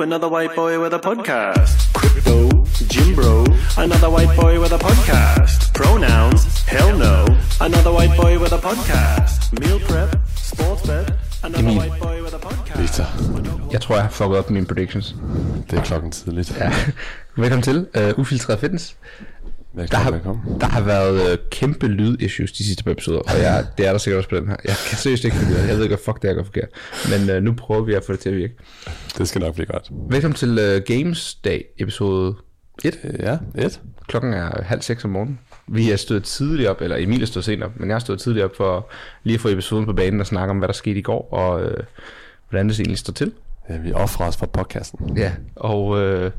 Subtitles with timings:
[0.00, 1.92] Ooh, another white boy with a podcast.
[1.92, 3.44] Crypto, Jim Bro,
[3.76, 5.74] another white boy with a podcast.
[5.74, 7.26] Pronouns, hell no,
[7.60, 9.52] another white boy with a podcast.
[9.60, 11.76] Meal prep, sports bet, another Emil.
[11.76, 12.78] white boy with a podcast.
[12.80, 13.06] Victor,
[13.72, 15.14] Jeg tror, jeg har fucket op mine predictions.
[15.70, 16.56] det er klokken tidligt.
[16.60, 16.72] Ja.
[17.42, 18.96] Velkommen til uh, Ufiltreret Fitness.
[19.74, 23.66] Der Velkommen, har, der har været uh, kæmpe lyd-issues de sidste par episoder, og jeg,
[23.78, 24.56] det er der sikkert også på den her.
[24.64, 25.58] Jeg kan seriøst ikke finde.
[25.60, 26.68] Jeg ved ikke, hvad fuck det er, jeg går forkert.
[27.10, 28.54] Men uh, nu prøver vi at få det til at virke.
[29.18, 29.90] Det skal nok blive godt.
[30.10, 32.34] Velkommen til uh, Games Day episode
[32.84, 32.98] 1.
[33.04, 33.80] Øh, Ja, et.
[34.06, 35.38] Klokken er halv seks om morgenen.
[35.68, 38.20] Vi er stået tidligt op, eller Emil er stået sent op, men jeg er stået
[38.20, 38.90] tidligt op for
[39.22, 41.62] lige at få episoden på banen og snakke om, hvad der skete i går, og
[41.62, 41.76] øh,
[42.48, 43.32] hvordan det egentlig står til.
[43.68, 45.16] Ja, vi offrer os for podcasten.
[45.16, 46.30] Ja, og øh,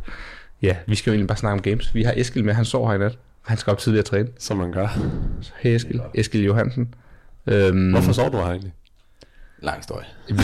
[0.61, 1.95] ja, vi skal jo egentlig bare snakke om games.
[1.95, 3.17] Vi har Eskil med, han sover her i nat.
[3.41, 4.27] Han skal op tidligere træne.
[4.39, 4.87] Som man gør.
[5.61, 6.93] Hej Eskil, Eskil Johansen.
[7.47, 8.73] Øhm, Hvorfor sover du her egentlig?
[9.59, 10.05] Lang historie.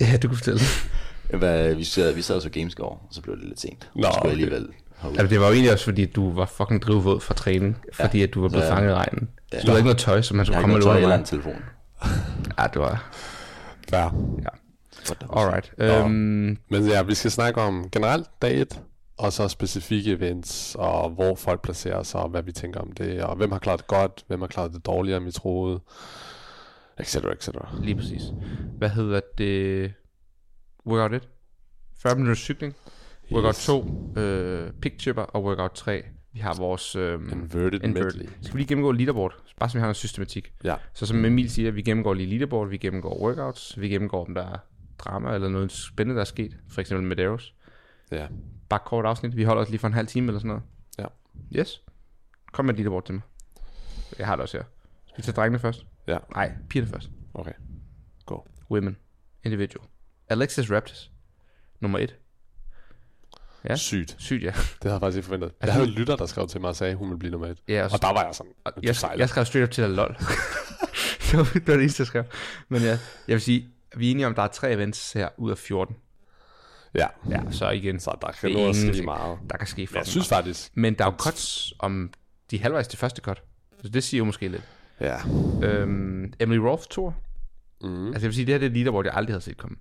[0.00, 0.60] Ja, du kan fortælle.
[1.38, 3.88] Hvad, vi, sad, vi sad så Gamescore, og så blev det lidt sent.
[3.94, 4.24] Nå, så skulle okay.
[4.24, 4.68] jeg alligevel
[4.98, 5.14] herud.
[5.18, 8.34] Altså, det var jo egentlig også, fordi du var fucking drivvåd fra træning, fordi at
[8.34, 8.74] du var blevet Ja.
[8.74, 9.28] fanget i regnen.
[9.52, 9.58] Ja.
[9.60, 10.96] Så du havde ikke noget tøj, som man Jeg skulle har komme ikke og noget
[10.96, 11.64] tøj låne eller en telefon.
[12.58, 13.10] Ja, det var...
[13.92, 14.08] Ja.
[15.32, 15.72] Alright.
[15.78, 18.82] Øhm, Men ja, vi skal snakke om generelt dag 1,
[19.16, 23.22] og så specifikke events, og hvor folk placerer sig, og hvad vi tænker om det,
[23.22, 25.80] og hvem har klaret det godt, hvem har klaret det dårligere, end vi troede,
[27.00, 27.16] etc.
[27.16, 27.48] etc.
[27.82, 28.22] lige præcis.
[28.78, 29.92] Hvad hedder det?
[30.86, 31.28] Workout 1.
[32.02, 32.74] 40 minutter cykling.
[33.32, 33.66] Workout Yes.
[33.66, 34.12] 2.
[34.16, 35.22] Øh, pick chipper.
[35.22, 36.02] Og workout 3.
[36.32, 36.96] Vi har vores...
[36.96, 38.28] Øh, Inverted medley.
[38.42, 39.34] Skal vi lige gennemgå leaderboard?
[39.60, 40.52] Bare så vi har noget systematik.
[40.64, 40.74] Ja.
[40.94, 44.42] Så som Emil siger, vi gennemgår lige leaderboard, vi gennemgår workouts, vi gennemgår, om der
[44.42, 44.58] er
[44.98, 46.56] drama eller noget spændende, der er sket.
[46.68, 47.54] For eksempel Medeiros.
[48.12, 48.26] Ja.
[48.68, 49.36] Bare kort afsnit.
[49.36, 50.62] Vi holder os lige for en halv time eller sådan noget.
[50.98, 51.60] Ja.
[51.60, 51.82] Yes.
[52.52, 53.22] Kom med et leaderboard til mig.
[54.18, 54.64] Jeg har det også her.
[55.06, 55.86] Skal vi tage drengene først?
[56.06, 56.18] Ja.
[56.34, 57.10] Nej, pigerne først.
[57.34, 57.52] Okay.
[58.26, 58.38] Go.
[58.70, 58.96] Women.
[59.44, 59.86] Individual.
[60.28, 61.10] Alexis Raptors.
[61.80, 62.16] Nummer 1.
[63.68, 63.76] Ja.
[63.76, 64.16] Sygt.
[64.18, 64.50] Sygt, ja.
[64.52, 65.52] Det havde jeg faktisk ikke forventet.
[65.62, 67.46] Jeg havde en lytter, der skrev til mig og sagde, at hun ville blive nummer
[67.46, 67.58] et.
[67.68, 68.52] ja og, Og der var jeg sådan,
[68.82, 69.22] jeg, sejler.
[69.22, 70.08] jeg skrev straight up til dig, lol.
[71.30, 72.24] det var det eneste, jeg skrev.
[72.68, 72.88] Men ja,
[73.28, 75.58] jeg vil sige, vi er enige om, at der er tre events her ud af
[75.58, 75.96] 14.
[76.94, 79.38] Ja, Ja, så igen, så der kan nå at ske meget.
[79.50, 82.12] der kan ske Men jeg synes faktisk, Men der er jo cuts om
[82.50, 83.42] de er halvvejs til første cut.
[83.82, 84.62] Så det siger jo måske lidt.
[85.00, 85.16] ja.
[85.62, 87.16] Øhm, Emily Rolfe Tour.
[87.82, 88.06] Mm.
[88.06, 89.76] Altså jeg vil sige, det her det er et leaderboard, jeg aldrig havde set komme.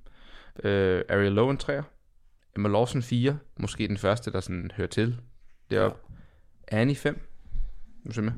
[0.63, 1.81] Øh, Ariel Lowen 3'er.
[2.55, 3.37] Emma Lawson 4.
[3.57, 5.17] Måske den første, der sådan hører til.
[5.71, 5.97] Deroppe.
[6.71, 6.77] Ja.
[6.77, 7.27] Annie 5.
[8.03, 8.31] Nu ser med.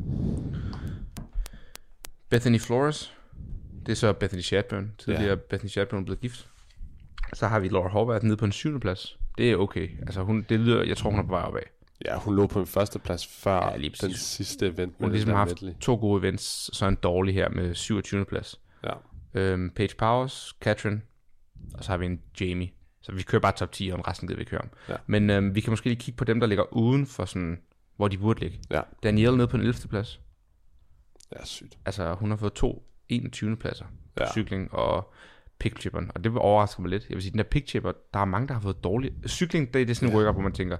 [2.29, 3.16] Bethany Flores.
[3.87, 4.91] Det er så Bethany Shadburn.
[4.97, 5.35] Tidligere Ja.
[5.35, 6.49] Bethany Shadburn blevet gift.
[7.33, 9.17] Så har vi Laura Horvath nede på en syvende plads.
[9.37, 9.89] Det er okay.
[10.01, 11.61] Altså hun, det lyder, jeg tror hun er på vej opad.
[12.05, 15.11] Ja, hun lå på en første plads før Ja, den sidste event Hun med har
[15.13, 15.79] ligesom der haft medley.
[15.81, 18.25] to gode events, så en dårlig her med 27.
[18.25, 18.61] plads.
[18.83, 18.93] Ja.
[19.33, 21.01] Øhm, Paige Powers, Katrin,
[21.73, 22.69] og så har vi en Jamie.
[23.01, 24.69] Så vi kører bare top 10, og resten gider vi ikke høre om.
[24.89, 24.95] Ja.
[25.07, 27.61] Men øhm, vi kan måske lige kigge på dem, der ligger uden for sådan,
[27.95, 28.59] hvor de burde ligge.
[28.69, 28.81] Ja.
[29.03, 29.87] Danielle nede på den 11.
[29.89, 30.19] plads.
[31.39, 31.77] Ja, sygt.
[31.85, 33.55] Altså, hun har fået to 21.
[33.57, 33.85] pladser
[34.15, 34.31] på Ja.
[34.31, 35.13] cykling og
[35.59, 36.11] pickchipperen.
[36.15, 37.09] Og det vil overraske mig lidt.
[37.09, 39.11] Jeg vil sige, den der pickchipper, der er mange, der har fået dårlig...
[39.27, 40.77] Cykling, det er sådan en workout, hvor man tænker,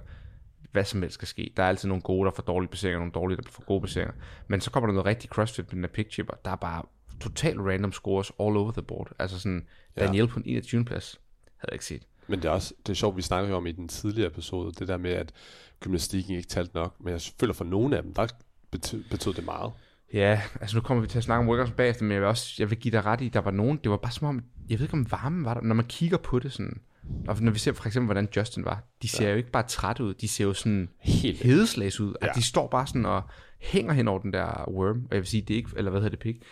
[0.72, 1.52] hvad som helst skal ske.
[1.56, 4.14] Der er altid nogle gode, der får dårlige placeringer, nogle dårlige, der får gode placeringer.
[4.48, 6.34] Men så kommer der noget rigtig crossfit med den der pickchipper.
[6.44, 6.82] Der er bare
[7.20, 9.12] totalt random scores all over the board.
[9.18, 9.66] Altså sådan,
[9.96, 10.06] Ja.
[10.06, 10.84] Danielle på en 21.
[10.84, 11.20] plads,
[11.56, 12.02] havde jeg ikke set.
[12.26, 14.88] Men det er også det er sjovt, vi snakkede om i den tidligere episode, det
[14.88, 15.32] der med, at
[15.80, 16.94] gymnastikken ikke talte nok.
[17.00, 18.26] Men jeg føler for nogle af dem, der
[18.70, 19.72] betød, betød det meget.
[20.12, 22.54] Ja, altså nu kommer vi til at snakke om workouts bagefter, men jeg vil også,
[22.58, 24.78] jeg vil give dig ret i, der var nogen, det var bare som om, jeg
[24.78, 26.80] ved ikke om varmen var der, når man kigger på det sådan,
[27.28, 29.30] og når vi ser for eksempel, hvordan Justin var, de ser ja.
[29.30, 32.32] jo ikke bare trætte ud, de ser jo sådan Helt hedeslags ud, at Ja.
[32.32, 33.22] de står bare sådan og
[33.58, 36.00] hænger hen over den der worm, og jeg vil sige, det er ikke, eller hvad
[36.00, 36.42] hedder det, pik.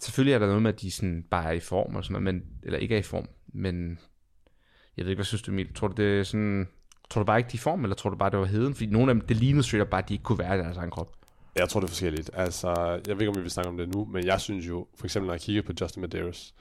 [0.00, 2.34] Selvfølgelig er der noget med, at de sådan bare er i form og sådan noget,
[2.34, 3.98] men, eller ikke er i form, men
[4.96, 5.74] jeg ved ikke, hvad synes du, Emil?
[5.74, 6.68] Tror du, det er sådan,
[7.10, 8.74] tror du bare ikke, de er i form, eller tror du bare, det var heden?
[8.74, 10.76] Fordi nogle af dem, det lignede straight bare, at de ikke kunne være i deres
[10.76, 11.16] egen krop.
[11.56, 12.30] Jeg tror, det er forskelligt.
[12.32, 12.70] Altså,
[13.06, 15.06] jeg ved ikke, om vi vil snakke om det nu, men jeg synes jo, for
[15.06, 16.54] eksempel når jeg kigger på Justin Medeiros,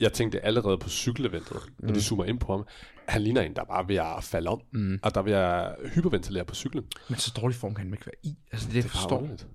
[0.00, 2.66] jeg tænkte allerede på cykeleventet, når de zoomer ind på ham,
[3.08, 4.98] han ligner en, der bare er ved at falde om, mm.
[5.02, 6.84] og der er ved at hyperventilere på cyklen.
[7.08, 8.38] Men så dårlig form kan han ikke være i.
[8.52, 9.16] Altså det, det jeg forstår.
[9.16, 9.46] underligt.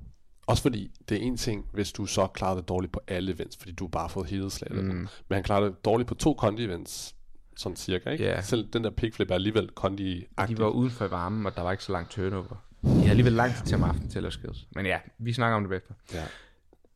[0.47, 3.57] Også fordi, det er en ting, hvis du så klarer det dårligt på alle events,
[3.57, 4.75] fordi du har bare fået hedeslag.
[4.75, 4.87] Mm.
[4.87, 7.15] Men han klarer det dårligt på to kondi-events,
[7.57, 8.23] sådan cirka, ikke?
[8.23, 8.41] Ja.
[8.41, 11.71] Selv den der pickflip er alligevel kondi De var uden for varmen, og der var
[11.71, 12.63] ikke så langt turnover.
[13.03, 14.67] De havde alligevel lang tid til om aftenen til at lave skills.
[14.75, 15.93] Men ja, vi snakker om det bagefter.
[16.13, 16.23] Ja.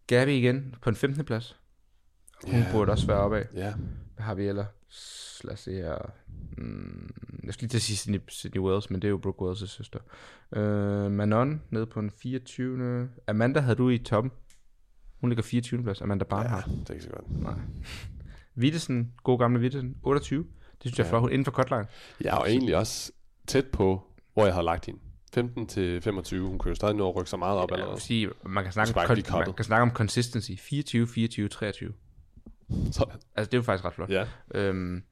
[0.07, 1.25] Gabi igen på en 15.
[1.25, 1.57] plads.
[2.45, 2.65] Hun Ja.
[2.71, 3.43] burde også være opad.
[3.53, 3.73] Ja.
[4.15, 5.41] Hvad har vi ellers?
[5.43, 5.97] Lad os se her.
[6.57, 7.09] Mm,
[7.43, 9.67] jeg skal lige til at sige Sydney, Sydney Wells, men det er jo Brooke Wells'
[9.67, 9.99] søster.
[10.51, 13.09] Uh, Manon nede på en 24.
[13.27, 14.31] Amanda havde du i toppen.
[15.21, 15.83] Hun ligger 24.
[15.83, 16.01] plads.
[16.01, 16.65] Amanda ja, Barnhart.
[16.65, 17.41] det er ikke så godt.
[17.41, 17.53] Nej.
[18.61, 20.45] Wittesen, god gamle Wittesen, 28.
[20.81, 21.21] synes jeg er flot.
[21.21, 21.85] Hun er inden for cutline.
[22.21, 23.11] Jeg er jo egentlig også
[23.47, 24.03] tæt på,
[24.33, 24.99] hvor jeg havde lagt hende.
[25.41, 26.47] 15 til 25.
[26.47, 28.73] Hun kan jo stadig nå at rykke så meget op Jeg vil sige, man kan,
[28.73, 30.51] snakke om, kon- man kan snakke om consistency.
[30.59, 31.93] 24, 24, 23.
[32.91, 33.13] Sådan.
[33.35, 34.09] Altså, det er jo faktisk ret flot.
[34.09, 34.25] Ja.
[34.53, 35.03] Øhm,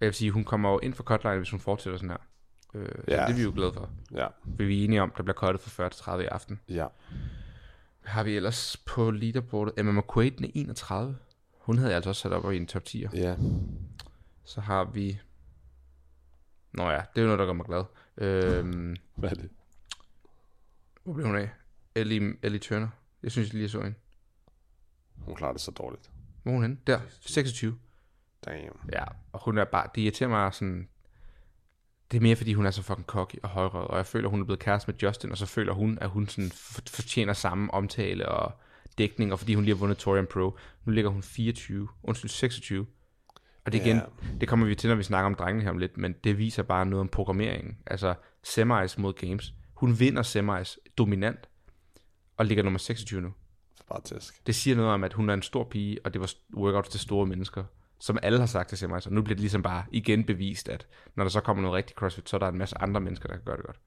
[0.00, 2.16] jeg vil sige, hun kommer jo ind for cutline, hvis hun fortsætter sådan her.
[2.74, 3.20] Øh, ja.
[3.20, 3.26] Ja.
[3.26, 3.90] Det er vi jo glade for.
[4.14, 4.26] Ja.
[4.44, 6.60] Vi er enige om, der bliver cuttet fra 40 til 30 i aften.
[6.68, 6.86] Ja.
[8.04, 9.74] Har vi ellers på leaderboardet?
[9.78, 11.16] Emma McQuaid, den er 31.
[11.58, 13.16] Hun havde jeg altså også sat op i en top 10'er.
[13.16, 13.34] Ja.
[14.44, 15.18] Så har vi...
[16.72, 17.84] Nå ja, det er jo noget, der gør mig glad.
[18.18, 19.48] Øhm, Hvad er det?
[21.10, 21.50] Hvor blev hun af?
[21.94, 22.88] Ellie, Ellie Turner.
[23.22, 23.94] Jeg synes, jeg lige så hende.
[25.16, 26.10] Hun klarer det så dårligt.
[26.42, 26.76] Hvor er hun henne?
[26.86, 27.78] Der, 26.
[28.44, 28.76] Damn.
[28.92, 30.88] Ja, og hun er bare, det irriterer mig sådan,
[32.10, 34.40] det er mere fordi hun er så fucking cocky og højrød, og jeg føler, hun
[34.40, 37.74] er blevet kæreste med Justin, og så føler hun, at hun sådan for- fortjener samme
[37.74, 38.52] omtale og
[38.98, 40.56] dækning, og fordi hun lige har vundet Torian Pro.
[40.84, 42.86] Nu ligger hun 24, undskyld, 26.
[43.64, 44.02] Og det igen, Ja.
[44.40, 46.62] det kommer vi til, når vi snakker om drengene her om lidt, men det viser
[46.62, 47.78] bare noget om programmeringen.
[47.86, 49.54] Altså, semis mod games.
[49.80, 51.48] Hun vinder semis dominant,
[52.36, 53.32] og ligger nummer 26 nu.
[53.88, 54.46] Bare tæsk.
[54.46, 57.00] Det siger noget om, at hun er en stor pige, og det var workouts til
[57.00, 57.64] store mennesker,
[57.98, 60.86] som alle har sagt til semis, og nu bliver det ligesom bare igen bevist, at
[61.14, 63.34] når der så kommer noget rigtig CrossFit, så er der en masse andre mennesker, der
[63.34, 63.80] kan gøre det godt.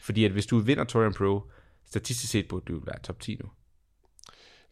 [0.00, 1.50] Fordi at hvis du vinder Torian Pro,
[1.84, 3.50] statistisk set burde du være top 10 nu.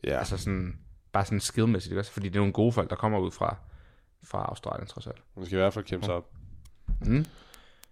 [0.04, 0.18] Ja.
[0.18, 0.78] Altså sådan,
[1.12, 2.12] bare sådan skillmæssigt, ikke også?
[2.12, 3.56] Fordi det er nogle gode folk, der kommer ud fra,
[4.24, 5.22] fra Australien trods alt.
[5.34, 6.34] Hun skal i hvert fald kæmpe sig op.
[7.06, 7.24] Mm.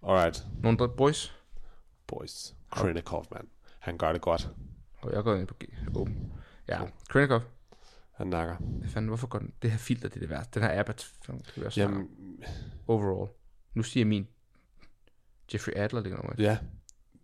[0.03, 0.45] Alright.
[0.63, 1.33] Nogle boys,
[2.11, 2.55] Boys.
[2.71, 3.47] Krinikov, mand.
[3.79, 4.49] Han gør det godt.
[5.01, 5.63] og jeg er gået ind på G.
[5.95, 6.33] Åben.
[6.67, 7.41] Ja, Krenikov.
[8.11, 8.55] Han nakker.
[8.57, 9.53] Hvad fanden, hvorfor går den?
[9.61, 10.59] Det her filter, det er det værste.
[10.59, 11.81] Den her app er t- det vi også.
[11.81, 12.09] Jamen,
[12.87, 13.31] overall.
[13.73, 14.27] Nu siger min
[15.53, 16.39] Jeffrey Adler ligger nummer et.
[16.39, 16.57] ja.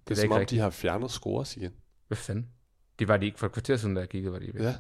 [0.07, 0.57] Det er, da som om, rigtigt.
[0.57, 1.73] de har fjernet scores igen.
[2.07, 2.49] Hvad fanden?
[2.99, 4.63] Det var de ikke for et kvarter siden, da jeg kiggede, var de ikke.
[4.63, 4.75] Ja.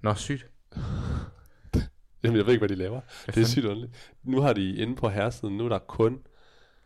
[0.00, 0.46] Nå, sygt.
[2.22, 3.00] Jamen, jeg ved ikke, hvad de laver.
[3.00, 3.44] det er fanden?
[3.50, 4.12] sygt underligt.
[4.22, 6.26] Nu har de inde på herresiden, nu er der kun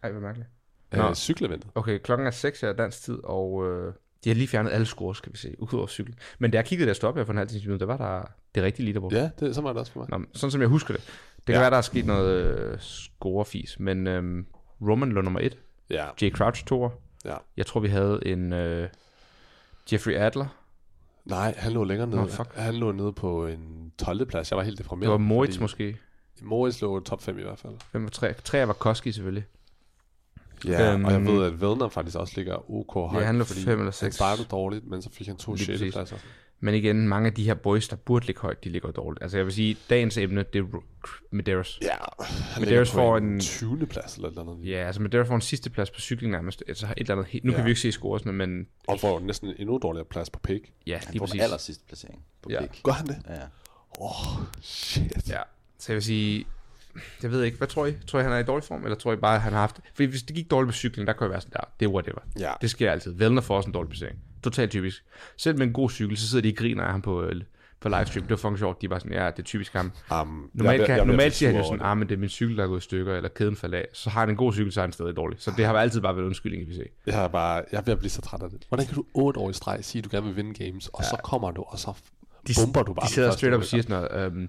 [0.03, 0.49] Ej, hvad mærkeligt.
[0.93, 1.09] Nå.
[1.09, 1.71] øh, cykleventet.
[1.75, 3.93] Okay, klokken er 6 her dansk tid, og øh,
[4.25, 6.15] de har lige fjernet alle scores, kan vi se, udover cykel.
[6.39, 7.97] Men da jeg kiggede der stod op her for en halv time siden, der var
[7.97, 8.23] der
[8.55, 9.13] det rigtige leaderboard.
[9.13, 10.21] Ja, det, så var det også for mig.
[10.21, 11.03] Nå, sådan som jeg husker det.
[11.37, 11.61] Det kan Ja.
[11.61, 14.45] være, der er sket noget øh, scorefis, men øh,
[14.89, 15.59] Roman lå nummer 1,
[15.91, 16.91] Ja, Jay Crouch 2,
[17.25, 17.35] ja.
[17.57, 18.89] jeg tror, vi havde en øh,
[19.93, 20.47] Jeffrey Adler,
[21.25, 22.21] Nej, han lå længere nede.
[22.21, 22.55] Nå, fuck.
[22.55, 24.27] Han lå nede på en 12.
[24.27, 24.51] plads.
[24.51, 25.07] Jeg var helt deprimeret.
[25.07, 25.97] det var Moritz fordi- måske,
[26.43, 27.73] Moritz lå top 5 i hvert fald.
[27.93, 28.33] 5 og 3.
[28.33, 29.45] 3 var Koski selvfølgelig.
[30.65, 33.27] Ja, Øhm, og jeg ved, at Vedner faktisk også ligger OK højt.
[33.27, 34.15] han lå fordi fem eller Han seks.
[34.15, 35.79] startede dårligt, men så fik han to Lige 6.
[35.79, 35.95] præcis.
[35.95, 36.17] pladser.
[36.61, 39.23] Men igen, mange af de her boys, der burde ligge højt, de ligger dårligt.
[39.23, 41.79] Altså jeg vil sige, dagens emne, det er Ro- Medeiros.
[41.83, 41.89] Ja,
[42.21, 43.87] han på får en en- 20.
[43.87, 44.69] plads eller et eller andet.
[44.71, 46.63] Ja, altså Medeiros får en sidste plads på cykling nærmest.
[46.69, 47.53] Altså et eller andet helt, nu ja.
[47.53, 47.59] Ja.
[47.59, 50.39] kan vi jo ikke se scoresne, men Og får næsten en endnu dårligere plads på
[50.39, 50.73] pick.
[50.87, 51.43] ja, Han lige får den præcis.
[51.43, 52.61] aller sidste placering på Ja.
[52.67, 52.83] pick.
[52.83, 53.17] Gør han det?
[53.29, 53.35] Ja.
[54.01, 55.29] Åh, oh, shit.
[55.29, 55.41] Ja,
[55.79, 56.45] så jeg vil sige,
[57.23, 57.95] jeg ved ikke, hvad tror I?
[58.07, 59.81] Tror I, han er i dårlig form, eller tror I bare, at han har haft...
[59.95, 61.91] Fordi hvis det gik dårligt med cykling, der kunne jeg være sådan der, det er
[61.91, 62.21] whatever.
[62.39, 62.53] Ja.
[62.61, 63.13] Det sker altid.
[63.13, 64.19] Vellner får også en dårlig placering.
[64.43, 65.05] Totalt typisk.
[65.37, 67.43] Selv med en god cykel, så sidder de og griner af ham på, øh,
[67.81, 68.23] på livestream.
[68.23, 68.81] Det var fucking sjovt.
[68.81, 69.93] De er bare sådan, ja, det er typisk ham.
[70.21, 72.63] Um, Normalt, kan, normalt siger han jo sådan, ah, men det er min cykel, der
[72.63, 73.87] er gået i stykker, eller kæden falder af.
[73.93, 75.41] Så har han en god cykel, så er han stadig dårlig.
[75.41, 76.85] Så det har altid bare været undskyldning, kan vi se.
[77.07, 78.65] Jeg er bare, jeg er at blive så træt af det.
[78.69, 81.05] Hvordan kan du 8 år i streg sige, at du gerne vil vinde games, og
[81.05, 81.93] så kommer du, og så
[82.49, 83.07] De, bomber du bare.
[83.07, 84.49] De sidder straight up og siger sådan noget, um,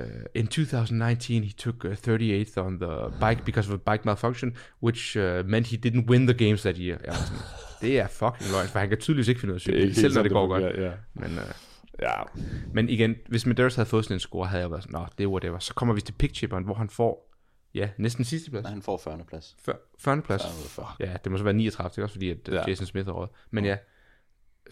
[0.00, 4.56] uh, in 2019 he took uh, 38th on the bike because of a bike malfunction,
[4.82, 6.98] which uh, meant he didn't win the games that year.
[7.04, 7.42] Jeg sådan,
[7.82, 9.88] det er fucking løgn, for han kan tydeligvis ikke finde ud af Det er cykling,
[9.88, 10.62] ikke selv helt når det går godt.
[10.62, 10.92] fungerer, Ja.
[11.14, 11.44] Men, uh,
[12.02, 12.12] ja.
[12.74, 15.24] men igen, hvis Medeiros havde fået sådan en score, havde jeg været sådan, nå, det
[15.24, 15.58] er whatever.
[15.58, 17.32] Så kommer vi til pickchipperen, hvor han får,
[17.74, 18.62] ja, næsten sidste plads.
[18.62, 19.18] Nej, han får 40.
[19.28, 19.56] plads.
[19.64, 20.22] Før- 40.
[20.22, 20.42] plads.
[20.68, 20.86] 40.
[21.00, 22.54] Ja, det må så være 39, det er også fordi, at ja.
[22.54, 22.62] Ja.
[22.68, 23.28] Jason Smith har råd.
[23.50, 23.76] Men ja,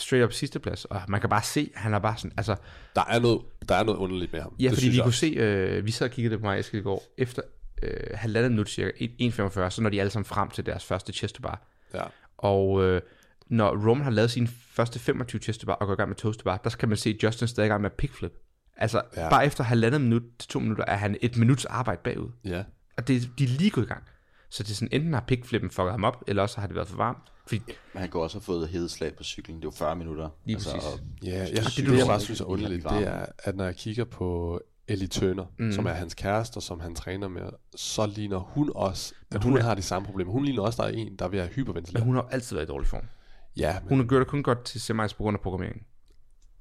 [0.01, 2.57] straight up sidste plads, og man kan bare se, han er bare sådan, altså,
[2.95, 4.55] Der er noget, der er noget underligt med ham.
[4.61, 6.81] Ja, Det fordi vi jeg kunne se, øh, vi sad og kiggede på mig Eskild
[6.81, 7.43] i går, efter
[7.83, 11.43] øh, halvandet minut cirka, 1.45, så når de alle sammen frem til deres første chest
[11.43, 11.67] bar.
[11.95, 12.03] Ja.
[12.39, 13.01] Og øh,
[13.49, 16.41] når Roman har lavet sin første 25 chest bar og går i gang med toast
[16.41, 18.33] to bar, der kan man se Justin stadig i gang med pickflip.
[18.77, 19.03] Altså.
[19.17, 19.29] Ja.
[19.31, 22.31] bare efter halvandet minut til to minutter, er han et minuts arbejde bagud.
[22.45, 22.63] Ja.
[22.97, 24.03] Og det, de er lige gået i gang.
[24.51, 26.89] Så det er sådan, enten har pickflippen fucket ham op, eller også har det været
[26.89, 27.33] for varmt.
[27.47, 27.63] Fordi,
[27.95, 29.57] Men han kunne også have fået hedeslag på cyklen.
[29.57, 30.29] Det er jo 40 minutter.
[30.45, 30.73] Lige præcis.
[30.73, 33.65] og Ja, jeg, det, det, det, jeg bare synes er underligt, det er, at når
[33.65, 35.73] jeg kigger på Ellie Turner, mm.
[35.73, 37.43] som er hans kæreste, og som han træner med,
[37.77, 40.33] så ligner hun også, at hun, hun er- har de samme problemer.
[40.33, 42.05] Hun ligner også, der er en, der er ved at men hyperventilere.
[42.05, 43.05] hun har altid været i dårlig form.
[43.57, 45.83] Ja, men Hun har gjort det kun godt til semis på grund af programmeringen.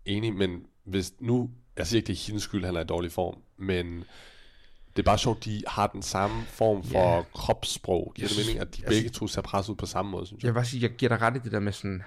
[0.05, 3.12] enig, men hvis nu, jeg siger ikke, det er hendes skyld, han er i dårlig
[3.12, 4.03] form, men
[5.00, 7.25] det er bare sjovt, de har den samme form for yeah.
[7.34, 8.13] kropssprog.
[8.15, 10.25] Giver det Jeg mening, at de jeg begge to ser presset ud på samme måde,
[10.25, 10.48] synes jeg?
[10.48, 12.03] Jeg vil bare sige, jeg giver dig ret i det der med sådan,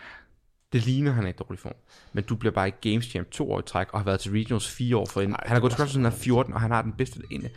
[0.72, 1.74] det ligner, han er i dårlig form.
[2.12, 4.32] Men du bliver bare i Games Champ to år i træk, og har været til
[4.32, 5.34] Regionals fire år for inden.
[5.34, 7.20] Ej, Han har gået til CrossFit siden han er 14, og han har den bedste,
[7.30, 7.48] en,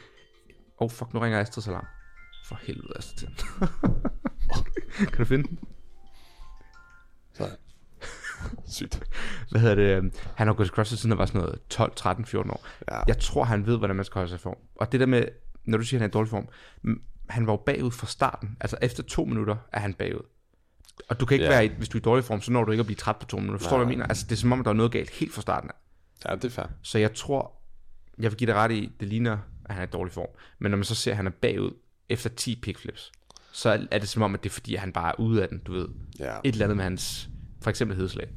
[0.78, 1.86] oh, fuck, nu ringer Astrids alarm.
[2.46, 3.28] For helvede, Astrid.
[5.12, 5.60] kan du finde den?
[8.78, 9.04] Sygt.
[9.52, 9.84] Hvad hedder det?
[9.98, 12.66] øhm, Han har gået til CrossFit siden han var sådan noget 12, 13, 14 år.
[12.92, 13.00] Ja.
[13.08, 14.58] Jeg tror, han ved, hvordan man skal holde sig i form.
[14.76, 15.26] Og det der med,
[15.66, 16.48] når du siger, at han er i dårlig form,
[17.30, 18.58] han var jo bagud fra starten.
[18.60, 20.22] Altså efter to minutter er han bagud.
[21.10, 21.52] Og du kan ikke Ja.
[21.62, 23.26] være, hvis du er i dårlig form, så når du ikke at blive træt på
[23.26, 23.60] to minutter.
[23.60, 24.08] Forstår du, hvad jeg mener?
[24.08, 25.76] Altså det er som om, der er noget galt helt fra starten af.
[26.30, 26.66] Ja, det er fair.
[26.82, 27.52] Så jeg tror,
[28.20, 30.28] jeg vil give dig ret i, det ligner, at han er i dårlig form.
[30.60, 31.72] Men når man så ser, at han er bagud
[32.10, 33.12] efter 10 pickflips,
[33.52, 35.50] så er det som om, at det er fordi, at han bare er ude af
[35.50, 35.88] den, du ved.
[36.20, 36.38] Ja.
[36.44, 37.30] Et eller andet med hans,
[37.66, 38.28] for eksempel hedslag.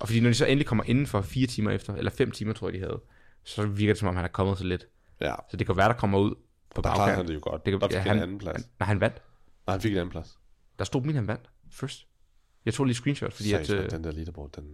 [0.00, 2.52] Og fordi når de så endelig kommer inden for fire timer efter, eller fem timer,
[2.52, 3.00] tror jeg, de havde,
[3.44, 4.86] så virker det som om, han er kommet så lidt.
[5.20, 5.34] Ja.
[5.50, 6.34] Så det kan være, der kommer ud
[6.74, 7.16] på Der klarede bagkant.
[7.16, 7.66] han det jo godt.
[7.66, 8.56] Det kan, der fik ja, han, en anden plads.
[8.56, 9.22] Han, nej, han vandt.
[9.66, 10.38] Nej, han fik en anden plads.
[10.78, 12.06] Der stod min, han vandt first.
[12.64, 14.64] Jeg tog lige screenshot, fordi at, Satan, øh, den der leaderboard, den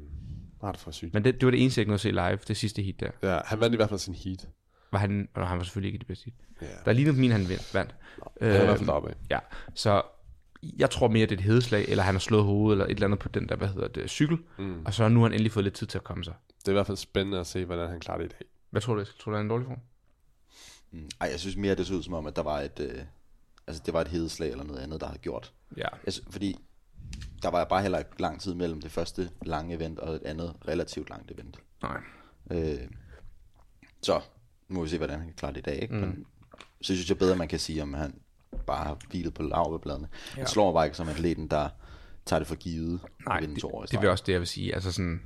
[0.61, 1.15] var det for sygt.
[1.15, 3.01] men det, det var det eneste, jeg ikke nåede at se live, det sidste heat
[3.01, 3.11] der.
[3.35, 4.49] Ja, han vandt i hvert fald sin heat.
[4.93, 6.71] Var han, og han var selvfølgelig ikke det bedste heat.
[6.71, 6.77] Ja.
[6.85, 7.75] Der lignede min, han vandt.
[7.75, 7.95] vandt.
[8.41, 9.15] Han er i hvert fald Øhm, deroppe.
[9.31, 9.39] Ja,
[9.75, 10.03] så
[10.63, 13.07] jeg tror mere, det er et hedeslag, eller han har slået hovedet, eller et eller
[13.07, 14.39] andet på den der, hvad hedder det, cykel.
[14.59, 14.85] Mm.
[14.87, 16.35] Og så har nu har han endelig fået lidt tid til at komme sig.
[16.59, 18.49] Det er i hvert fald spændende at se, hvordan han klarer det i dag.
[18.71, 19.19] Hvad tror du, Eskild?
[19.19, 19.79] Tror du, han er en dårlig form?
[20.91, 21.11] Mm.
[21.21, 23.03] Ej, jeg synes mere, det så ud som om, at der var et, øh,
[23.67, 25.53] altså det var et hedeslag eller noget andet, der havde gjort.
[25.77, 25.89] Ja.
[26.07, 26.57] Jeg, fordi
[27.43, 30.57] der var bare heller ikke lang tid mellem det første lange event og et andet
[30.69, 31.59] relativt langt event.
[31.83, 32.01] Nej.
[32.51, 32.89] Øh,
[34.03, 34.21] så
[34.69, 35.83] nu må vi se, hvordan han kan klare det i dag.
[35.83, 35.95] Ikke?
[35.95, 36.01] Mm.
[36.01, 36.27] Men
[36.81, 38.21] så synes jeg bedre, man kan sige, om han
[38.67, 40.09] bare har hvilet på lavbladene.
[40.37, 40.41] Ja.
[40.43, 41.69] Det slår mig bare ikke som atleten, der
[42.27, 44.03] tager det for givet Nej, det, det streg.
[44.03, 44.75] vil også det, jeg vil sige.
[44.75, 45.23] Altså sådan,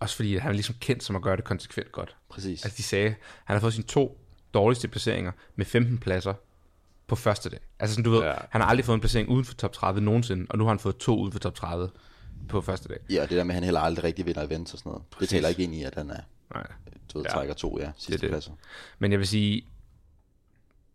[0.00, 2.16] også fordi han er ligesom kendt som at gøre det konsekvent godt.
[2.28, 2.64] Præcis.
[2.64, 3.14] Altså de sagde,
[3.44, 4.20] han har fået sine to
[4.54, 6.34] dårligste placeringer med 15 pladser
[7.06, 7.58] på første dag.
[7.78, 8.34] Altså sådan, du ved, Ja.
[8.50, 10.78] han har aldrig fået en placering uden for top 30 nogensinde, og nu har han
[10.78, 11.90] fået to uden for top 30
[12.48, 12.98] på første dag.
[13.10, 15.04] Ja, og det der med, at han heller aldrig rigtig vinder events og sådan noget.
[15.10, 15.28] Præcis.
[15.28, 16.20] Det taler ikke ind i, at han er,
[16.54, 16.66] Nej.
[17.12, 17.32] du ved, Ja.
[17.32, 18.30] trækker to, ja, sidste det.
[18.30, 18.52] pladser.
[18.98, 19.66] Men jeg vil sige,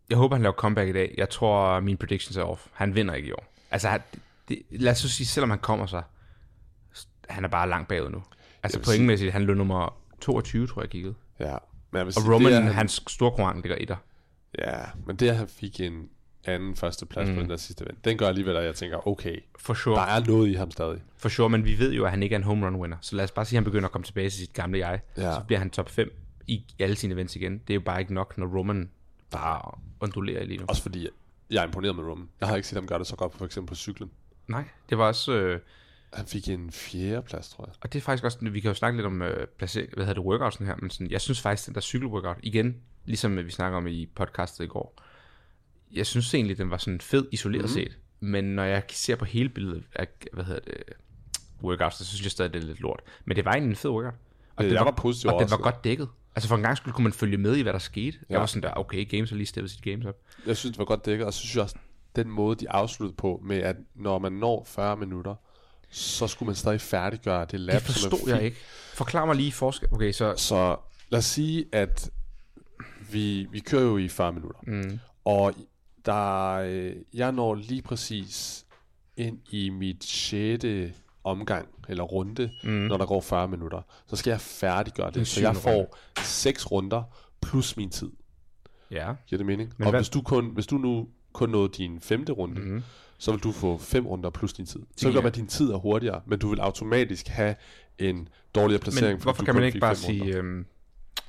[0.09, 1.13] jeg håber, han laver comeback i dag.
[1.17, 2.67] Jeg tror, mine predictions er off.
[2.73, 3.53] Han vinder ikke i år.
[3.71, 4.01] Altså, han-
[4.49, 6.03] det, lad os så sige, selvom han kommer sig,
[7.29, 8.23] han er bare langt bagud nu.
[8.63, 11.13] Altså pointmæssigt, han lå nummer 22, tror jeg, kiggede.
[11.39, 11.55] Ja.
[11.91, 13.95] Men jeg vil Og sige, Roman, det, han, hans store konkurrent, ligger der.
[14.59, 16.09] Ja, men det, at han fik en
[16.45, 17.35] anden første plads mm.
[17.35, 19.95] på den der sidste event, den gør alligevel, at jeg tænker, okay, For sure.
[19.95, 21.01] der er noget i ham stadig.
[21.17, 22.97] For sure, men vi ved jo, at han ikke er en home run winner.
[23.01, 24.99] Så lad os bare sige, at han begynder at komme tilbage til sit gamle jeg.
[25.17, 25.33] Ja.
[25.33, 26.11] Så bliver han top 5
[26.47, 27.53] i alle sine events igen.
[27.57, 28.89] Det er jo bare ikke nok, når Roman
[29.31, 30.65] bare ondulerer lige nu.
[30.67, 31.07] Også fordi,
[31.49, 32.29] jeg er imponeret med Roman.
[32.39, 34.11] Jeg har ikke set ham gøre det så godt, for eksempel på cyklen.
[34.47, 35.33] Nej, det var også...
[35.33, 35.59] Øh,
[36.13, 37.73] Han fik en fjerde plads, tror jeg.
[37.81, 38.37] og det er faktisk også...
[38.41, 41.11] Vi kan jo snakke lidt om øh, placering, hvad hedder det, workoutsen her, men sådan,
[41.11, 45.01] jeg synes faktisk, den der cykelworkout, igen, ligesom vi snakker om i podcastet i går,
[45.91, 47.67] jeg synes egentlig, den var sådan fed isoleret mm.
[47.67, 47.97] set.
[48.19, 50.83] Men når jeg ser på hele billedet af, hvad hedder det,
[51.63, 52.99] workouts, så synes jeg stadig, det er lidt lort.
[53.25, 54.13] Men det var egentlig en fed workout.
[54.55, 55.63] Og Øh, den jeg var positiv Og den var overrasket.
[55.73, 56.09] godt dækket.
[56.35, 58.17] Altså for en gang skyld kunne man følge med i, hvad der skete.
[58.21, 58.25] Ja.
[58.33, 60.15] Jeg var sådan der, okay, Games har lige steppet sit games op.
[60.45, 61.75] Jeg synes, det var godt dækket, og så synes jeg også,
[62.15, 65.35] den måde, de afsluttede på, med at når man når 40 minutter,
[65.89, 68.57] så skulle man stadig færdiggøre det lab, Det som forstod er jeg ikke.
[68.93, 69.87] Forklar mig lige forskel.
[69.91, 70.33] Okay, så...
[70.37, 70.77] Så
[71.09, 72.09] lad os sige, at
[73.11, 74.59] vi, vi kører jo i 40 minutter.
[74.67, 74.99] Mm.
[75.25, 75.53] Og
[76.05, 78.65] der, øh, jeg når lige præcis
[79.17, 80.65] ind i mit 6.
[81.25, 82.69] omgang, eller runde, mm.
[82.69, 83.81] når der går 40 minutter.
[84.07, 87.03] Så skal jeg færdiggøre det, så jeg får 6 runder
[87.41, 88.09] plus min tid.
[88.91, 89.13] Ja.
[89.27, 89.73] Giver det mening?
[89.77, 92.83] Men og hvad- hvis du, kun, hvis du nu kun nåede din femte runde, mm-hmm.
[93.17, 94.79] så vil du få fem runder plus din tid.
[94.97, 97.55] Så det være, at din tid er hurtigere, men du vil automatisk have
[97.99, 99.17] en dårligere placering.
[99.17, 100.65] Men hvorfor kan man ikke bare sige øhm,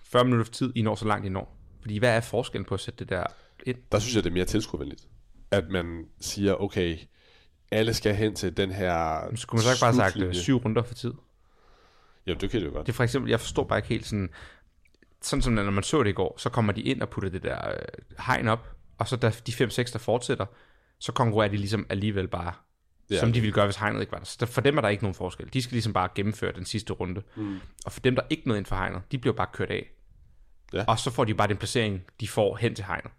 [0.05, 1.57] 40 minutter tid, I når så langt I når?
[1.81, 3.25] Fordi hvad er forskellen på at sætte det der
[3.67, 3.77] ind?
[3.93, 5.09] Der synes jeg, det er mere tilskuervenligt.
[5.51, 6.97] At man siger, okay,
[7.71, 10.13] alle skal hen til den her Så kunne man så ikke bare have sagt øh,
[10.13, 10.43] slutlinje.
[10.43, 11.13] syv runder for tid?
[12.27, 12.87] Jamen, det kan det jo godt.
[12.87, 14.29] Det er for eksempel, jeg forstår bare ikke helt sådan,
[15.23, 17.43] sådan som når man så det i går, så kommer de ind og putter det
[17.43, 17.79] der øh,
[18.27, 18.69] hegn op,
[18.99, 20.47] og så da de 5-6, der fortsætter,
[20.99, 22.53] så konkurrerer de ligesom alligevel bare,
[23.11, 23.15] Ja.
[23.15, 23.21] ja.
[23.21, 24.25] som de ville gøre, hvis hegnet ikke var der.
[24.25, 25.49] Så der- for dem er der ikke nogen forskel.
[25.53, 27.23] De skal ligesom bare gennemføre den sidste runde.
[27.37, 27.57] Mm.
[27.87, 29.91] Og for dem, der ikke nåede ind for hegnet, de bliver bare kørt af.
[30.73, 30.85] Ja.
[30.89, 33.11] Og så får de bare den placering, de får hen til hegnet.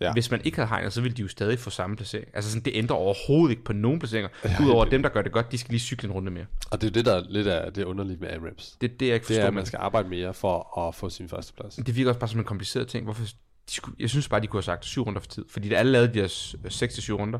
[0.00, 0.12] Ja.
[0.12, 2.28] Hvis man ikke havde hegnet, så ville de jo stadig få samme placering.
[2.34, 4.28] Altså sådan, det ændrer overhovedet ikke på nogen placeringer.
[4.62, 6.46] Udover dem, der gør det godt, de skal lige cykle en runde mere.
[6.70, 8.76] Og det er det, der er lidt af det underlige med AMRAPs.
[8.80, 9.46] Det er det, jeg ikke Det er, forstår.
[9.48, 11.74] at man skal arbejde mere for at få sin første plads.
[11.74, 13.04] det virker også bare som en kompliceret ting.
[13.04, 13.24] Hvorfor,
[13.68, 15.44] de skulle, jeg synes bare, de kunne have sagt syv runder for tid.
[15.50, 17.38] Fordi da alle lavede de her 6-7 runder,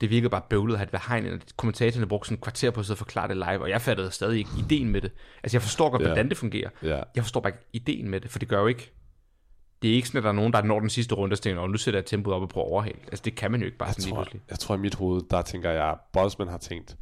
[0.00, 2.80] det virkede bare bøvlet at have det hegn, og kommentatorerne brugte sådan et kvarter på
[2.80, 5.12] at sidde og forklare det live, og jeg fattede stadig ikke ideen med det.
[5.42, 6.06] Altså jeg forstår godt, Ja.
[6.08, 6.70] hvordan det fungerer.
[6.82, 7.00] Ja.
[7.14, 8.92] Jeg forstår bare ikke ideen med det, for det gør jo ikke...
[9.84, 11.60] Det er ikke sådan, at der er nogen, der når den sidste runde og tænker,
[11.60, 12.98] "Nå, nu sætter jeg tempoet op og prøver at overhale.
[13.06, 14.42] Altså det kan man jo ikke bare Jeg sådan lige tror, pludselig.
[14.50, 16.96] jeg tror i mit hoved, der tænker jeg, Bosman har tænkt,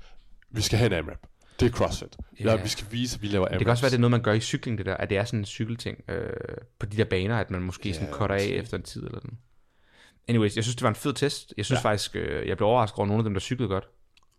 [0.51, 1.19] vi skal have en AMRAP.
[1.61, 2.17] Det er CrossFit.
[2.41, 2.63] Ja.
[2.63, 3.59] Vi skal vise, at vi laver AMRAPs.
[3.59, 5.19] Det kan også være, det er noget, man gør i cykling, det der, at det
[5.19, 6.31] er sådan en cykelting øh,
[6.79, 9.19] på de der baner, at man måske sådan Ja, cutter af efter en tid eller
[9.21, 9.39] sådan.
[10.29, 11.55] anyways, jeg synes, det var en fed test.
[11.57, 11.89] Jeg synes ja.
[11.91, 13.85] faktisk, øh, jeg blev overrasket over nogle af dem, der cyklede godt.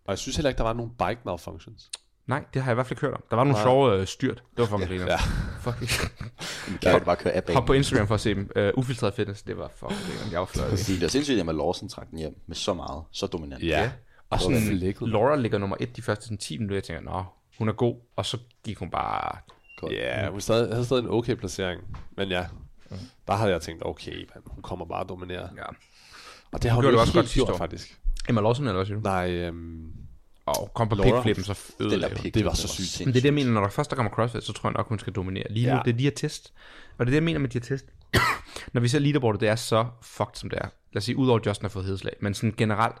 [0.04, 1.90] Og jeg synes heller ikke, der var nogen bike malfunctions.
[2.26, 3.22] Nej, det har jeg i hvert fald ikke hørt om.
[3.30, 4.42] Der var nogle sjove øh, styrt.
[4.56, 5.06] Det var fucking griner.
[5.06, 5.16] Ja.
[5.60, 6.10] Fuck.
[6.82, 6.98] Kan ja.
[6.98, 8.50] bare køre af Hop på Instagram for at se dem.
[8.56, 10.30] Uh, ufiltreret fitness, det var fucking griner.
[10.30, 10.70] Jeg var flot.
[10.70, 13.62] Det var sindssygt, at med Lawson trak den hjem med så meget, så dominant.
[13.62, 13.90] Ja.
[14.30, 14.94] Og sådan.
[15.00, 16.76] Laura ligger nummer et de første sådan 10 minutter.
[16.76, 17.24] Jeg tænker, nå,
[17.58, 17.96] hun er god.
[18.16, 19.38] Og så gik hun bare...
[19.90, 21.82] Ja, hun stadig, havde stadig en okay placering.
[22.16, 22.46] Men ja,
[23.26, 25.48] der havde jeg tænkt, okay, man, hun kommer bare og dominerer.
[25.56, 25.62] Ja.
[26.52, 27.56] Og det har hun gjorde jo også godt gjort, år.
[27.56, 28.00] faktisk.
[28.28, 29.02] Emma Lawson, eller hvad siger du?
[29.02, 29.92] Nej, øhm,
[30.46, 33.06] Og kom på pickflippen, så ødelagde pick, det var så sygt.
[33.06, 34.74] Men det er det, jeg mener, når der først der kommer CrossFit, så tror jeg
[34.74, 35.44] nok, hun skal dominere.
[35.50, 35.82] Lige nu, Ja.
[35.84, 36.52] det er de her test.
[36.98, 37.86] Og det er det, jeg mener med de her test.
[38.72, 40.68] når vi ser leaderboardet, det er så fucked, som det er.
[40.92, 42.12] Lad os sige, udover Justin har fået hedslag.
[42.20, 42.96] Men sådan generelt,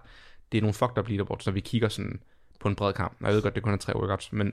[0.52, 2.20] det er nogle fucked up leaderboards, når vi kigger sådan
[2.60, 3.16] på en bred kamp.
[3.20, 4.52] Og jeg ved godt, det kun er tre workouts, men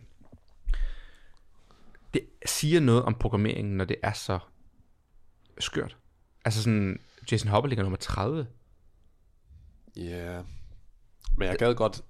[2.13, 4.39] det siger noget om programmeringen, når det er så
[5.60, 5.98] skørt.
[6.45, 7.00] Altså sådan,
[7.31, 8.48] Jason Hopper ligger nummer 30.
[9.95, 10.01] Ja.
[10.01, 10.43] Yeah.
[11.38, 12.01] Men jeg gad godt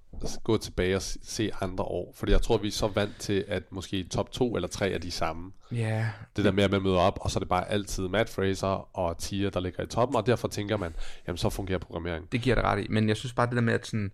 [0.44, 3.62] gå tilbage og se- andre år, fordi jeg tror, vi er så vant til, at
[3.72, 5.52] måske top 2 eller 3 er de samme.
[5.72, 6.06] Ja, yeah.
[6.36, 8.96] Det der med, at man møder op, og så er det bare altid Matt Fraser
[8.98, 10.94] og Tia, der ligger i toppen, og derfor tænker man,
[11.26, 12.28] jamen så fungerer programmeringen.
[12.32, 14.12] Det giver dig ret i, men jeg synes bare det der med, at sådan,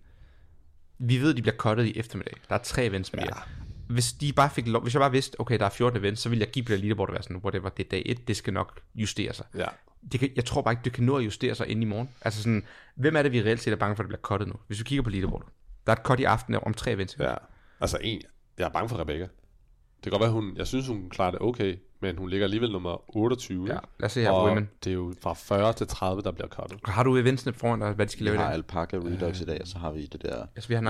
[0.99, 2.33] vi ved, at de bliver cuttet i eftermiddag.
[2.49, 3.25] Der er tre events mere.
[3.25, 3.41] Ja.
[3.89, 6.29] Hvis, de bare fik lov, hvis jeg bare vidste, okay, der er 14 events, så
[6.29, 8.35] ville jeg give på det leaderboard og være sådan, whatever, det er dag 1, det
[8.37, 9.45] skal nok justere sig.
[9.57, 9.65] Ja.
[10.11, 12.09] Det kan, jeg tror bare ikke, det kan nå at justere sig inden i morgen.
[12.21, 12.63] Altså sådan,
[12.95, 14.53] hvem er det, vi reelt set er bange for, at det bliver cuttet nu?
[14.67, 15.47] Hvis vi kigger på leaderboardet.
[15.87, 17.17] Der er et cut i aften om tre events.
[17.19, 17.35] ja.
[17.81, 18.21] Altså en,
[18.57, 19.23] jeg er bange for Rebecca.
[19.23, 22.71] Det kan godt være, hun, jeg synes, hun klarer det okay, men hun ligger alligevel
[22.71, 23.67] nummer 28.
[23.67, 24.69] Ja, lad os se her og på women.
[24.83, 26.79] det er jo fra 40 til 30, der bliver cuttet.
[26.85, 28.53] Har du eventsene foran dig, hvad de skal Vi lave i har dag?
[28.53, 30.87] Alpaca Redux i dag, og så har vi det der Altså, vi har en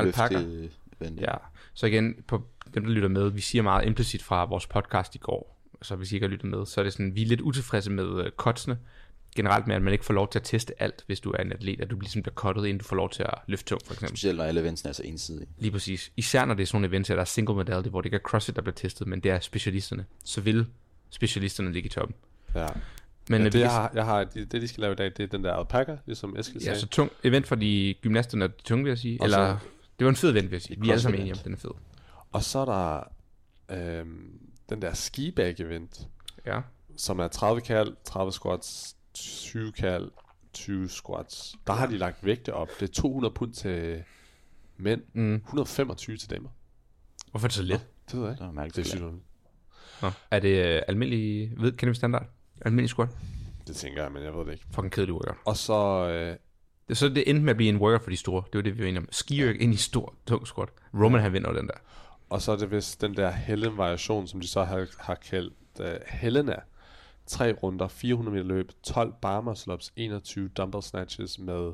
[1.02, 1.22] event.
[1.22, 1.34] Ja,
[1.74, 5.18] så igen, på dem, der lytter med, vi siger meget implicit fra vores podcast i
[5.18, 7.42] går, så hvis I ikke har lyttet med, så er det sådan, vi er lidt
[7.42, 8.26] utilfredse med uh,
[9.36, 11.52] generelt med, at man ikke får lov til at teste alt, hvis du er en
[11.52, 13.94] atlet, at du ligesom bliver cuttet, inden du får lov til at løfte tung, for
[13.94, 14.10] eksempel.
[14.18, 15.48] Specielt når alle eventsene er så ensidige.
[15.58, 16.12] Lige præcis.
[16.18, 18.22] Især når det er sådan nogle events, der er single medalje, hvor det ikke er
[18.22, 20.06] CrossFit, der bliver testet, men det er specialisterne.
[20.26, 20.66] Så vil
[21.10, 22.16] specialisterne ligge i toppen.
[22.56, 22.68] Ja.
[23.30, 25.06] Men ja, øh, det, jeg har, jeg har, det, det, de skal lave i dag,
[25.06, 26.80] det er den der alpaca, ligesom Eskild ja, sagde.
[26.80, 29.22] så tung event for de gymnasterne og de tunge, vil jeg sige.
[29.22, 29.66] Og Eller, så-
[30.00, 30.82] det var en fed event, vil jeg sige.
[30.82, 31.72] Vi er alle sammen enige om, den er fed.
[32.32, 33.04] Og så er der
[34.00, 34.40] øhm,
[34.70, 36.00] den der skibag event,
[36.46, 36.62] Ja.
[36.98, 40.10] som er 30 kal, 30 squats, 20 kal,
[40.54, 41.56] 20 squats.
[41.68, 42.70] Der har de lagt vægte op.
[42.80, 44.04] Det er 200 pund til
[44.78, 45.36] mænd, Mm.
[45.36, 46.50] 125 til damer.
[47.32, 47.88] Hvorfor er det så let?
[48.12, 48.42] Det ved jeg ikke.
[48.44, 48.76] Det er mærkeligt.
[48.76, 49.02] Det er sygt.
[49.02, 49.26] underligt.
[50.02, 50.12] Nå.
[50.32, 52.26] Er det øh, almindelig, ved, kender vi standard?
[52.62, 53.10] Almindelig squat?
[53.68, 54.66] Det tænker jeg, men jeg ved det ikke.
[54.72, 55.36] Fucking kedelig workout.
[55.46, 56.36] Og så, øh,
[56.88, 58.44] Det, så det endte med at blive en workout for de store.
[58.46, 59.08] Det var det, vi var enige om.
[59.12, 60.70] Skiøk ind i stor, tung squat.
[60.94, 61.74] Roman han vinder den der.
[62.30, 65.86] og så er det vist den der Helen-variation, som de så har, har kaldt uh,
[66.08, 66.56] Helena.
[67.30, 71.74] Tre runder, 400 meter løb, 12 bar muscle ups, 21 dumbbell snatches med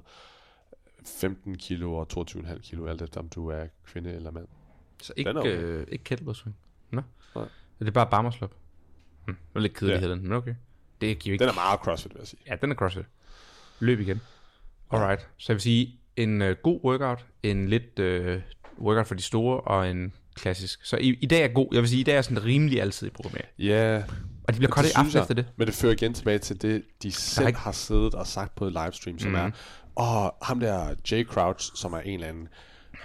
[1.06, 4.48] 15 kilo og 22,5 kilo, alt efter om du er kvinde eller mand.
[5.02, 5.58] Så ikke, Den er okay.
[5.58, 6.56] øh, ikke kettlebell swing.
[6.92, 7.02] Nå.
[7.36, 7.46] Nej.
[7.80, 8.56] Det er bare barmerslop.
[9.28, 9.34] Hm.
[9.34, 10.08] Det var lidt kedeligt, Ja.
[10.10, 10.16] ja.
[10.16, 10.56] men okay.
[11.02, 11.44] Det giver ikke...
[11.44, 12.40] Den er meget crossfit, vil jeg sige.
[12.48, 13.06] Ja, den er crossfit.
[13.80, 14.22] Løb igen.
[14.92, 15.30] Alright.
[15.38, 18.42] Så jeg vil sige, en øh, god workout, en lidt øh,
[18.80, 20.86] workout for de store, og en klassisk.
[20.86, 21.68] Så i, i dag er god.
[21.72, 23.50] Jeg vil sige, i dag er sådan rimelig altid i programmering.
[23.60, 24.04] Ja,
[24.48, 25.46] Og de bliver cuttet i aften efter det.
[25.58, 28.66] Men det fører igen tilbage til det, de selv ikke- har siddet og sagt på
[28.66, 29.40] et livestream, som Mhm.
[29.40, 29.52] er,
[29.98, 32.48] åh, ham der Jay Crouch, som er en eller anden,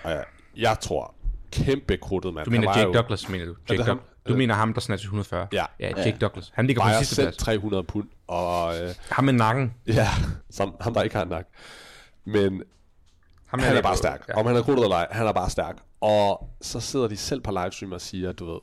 [0.05, 0.25] og jeg,
[0.57, 1.15] jeg tror,
[1.53, 2.45] kæmpe krudtet mand.
[2.45, 3.55] Du mener Jake jo- Douglas, mener du?
[3.71, 3.97] Jake ham?
[3.99, 5.47] Doug- du mener ham, der snatcher 140?
[5.53, 5.65] Ja.
[5.81, 6.51] Ja, Jake Douglas.
[6.55, 7.37] Han ligger på sidste selv plads.
[7.37, 9.75] 300 pund, og øh, Ham med nakken.
[9.87, 10.09] ja,
[10.51, 11.47] som, ham der ikke har en nak.
[12.25, 12.63] Men
[13.47, 14.25] Ham han er lidt bare på- stærk.
[14.29, 14.35] Ja.
[14.41, 15.77] Om han er krudtet eller ej, han er bare stærk.
[16.01, 18.61] Og så sidder de selv på livestream og siger, du ved,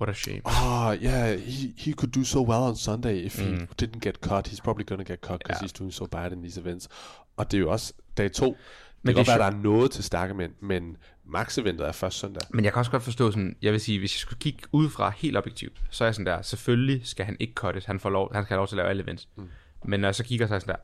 [0.00, 0.40] What a shame.
[0.44, 4.48] oh yeah, he, he could do so well on Sunday if he didn't get cut.
[4.48, 5.62] He's probably gonna get cut because Mm.
[5.62, 5.66] Ja.
[5.66, 6.88] he's doing so bad in these events.
[7.36, 8.46] Og det er jo også dag to.
[8.46, 8.54] Det
[9.02, 11.92] Men kan det godt være, at der er noget til stærke mænd, men max-eventet er
[11.92, 12.42] først søndag.
[12.50, 15.10] Men jeg kan også godt forstå sådan, jeg vil sige, hvis jeg skulle kigge udefra
[15.16, 18.34] helt objektivt, så er jeg sådan der, selvfølgelig skal han ikke cuttes, han, får lov,
[18.34, 19.28] han skal have lov til at lave alle events.
[19.36, 19.48] Mm.
[19.84, 20.80] Men når jeg så kigger, så er jeg sådan der,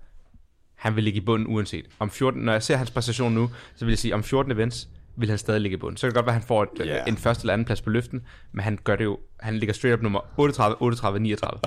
[0.74, 1.86] han vil ligge i bunden uanset.
[1.98, 4.88] Om 14, når jeg ser hans præstation nu, så vil jeg sige, om 14 events,
[5.18, 5.96] vil han stadig ligge i bunden.
[5.96, 7.08] Så kan det godt være, at han får et, yeah.
[7.08, 9.98] en første eller anden plads på løften, men han gør det jo, han ligger straight
[9.98, 11.60] up nummer 38, 38, 39.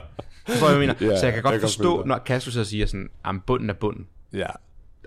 [0.47, 0.93] Forstår jeg mener?
[1.01, 2.07] Ja, så jeg kan godt jeg godt forstå, dig.
[2.07, 4.07] når Castro så siger sådan, at bunden er bunden.
[4.33, 4.47] Ja.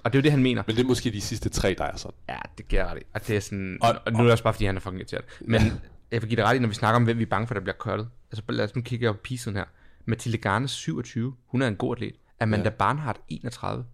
[0.04, 0.62] Og det er jo det, han mener.
[0.66, 2.14] Men det er måske de sidste tre, der er sådan.
[2.28, 3.02] Ja, det giver ret i.
[3.14, 4.98] Og det er sådan, og, Og- nu er det også bare, fordi han er fucking
[5.00, 5.24] irriteret.
[5.40, 5.60] Men
[6.10, 7.54] jeg vil give det ret i, når vi snakker om, hvem vi er bange for,
[7.54, 8.08] der bliver cuttet.
[8.32, 9.64] Altså lad os nu kigge på piecen her.
[10.04, 12.14] Mathilde Garnes 27, hun er en god atlet.
[12.40, 12.70] Amanda ja.
[12.70, 13.84] Barnhardt 31.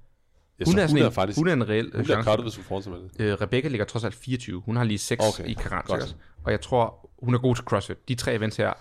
[0.61, 2.29] Ja, Hun er, hun er en, faktisk, hun er en reel hun chance.
[2.31, 3.21] cuttet, hvis hun fortsætter med det.
[3.25, 4.61] Øh, Rebecca ligger trods alt 24.
[4.61, 5.57] Hun har lige 6 Okay, i
[5.89, 6.15] også?
[6.45, 8.09] Og jeg tror, hun er god til CrossFit.
[8.09, 8.73] De tre events her,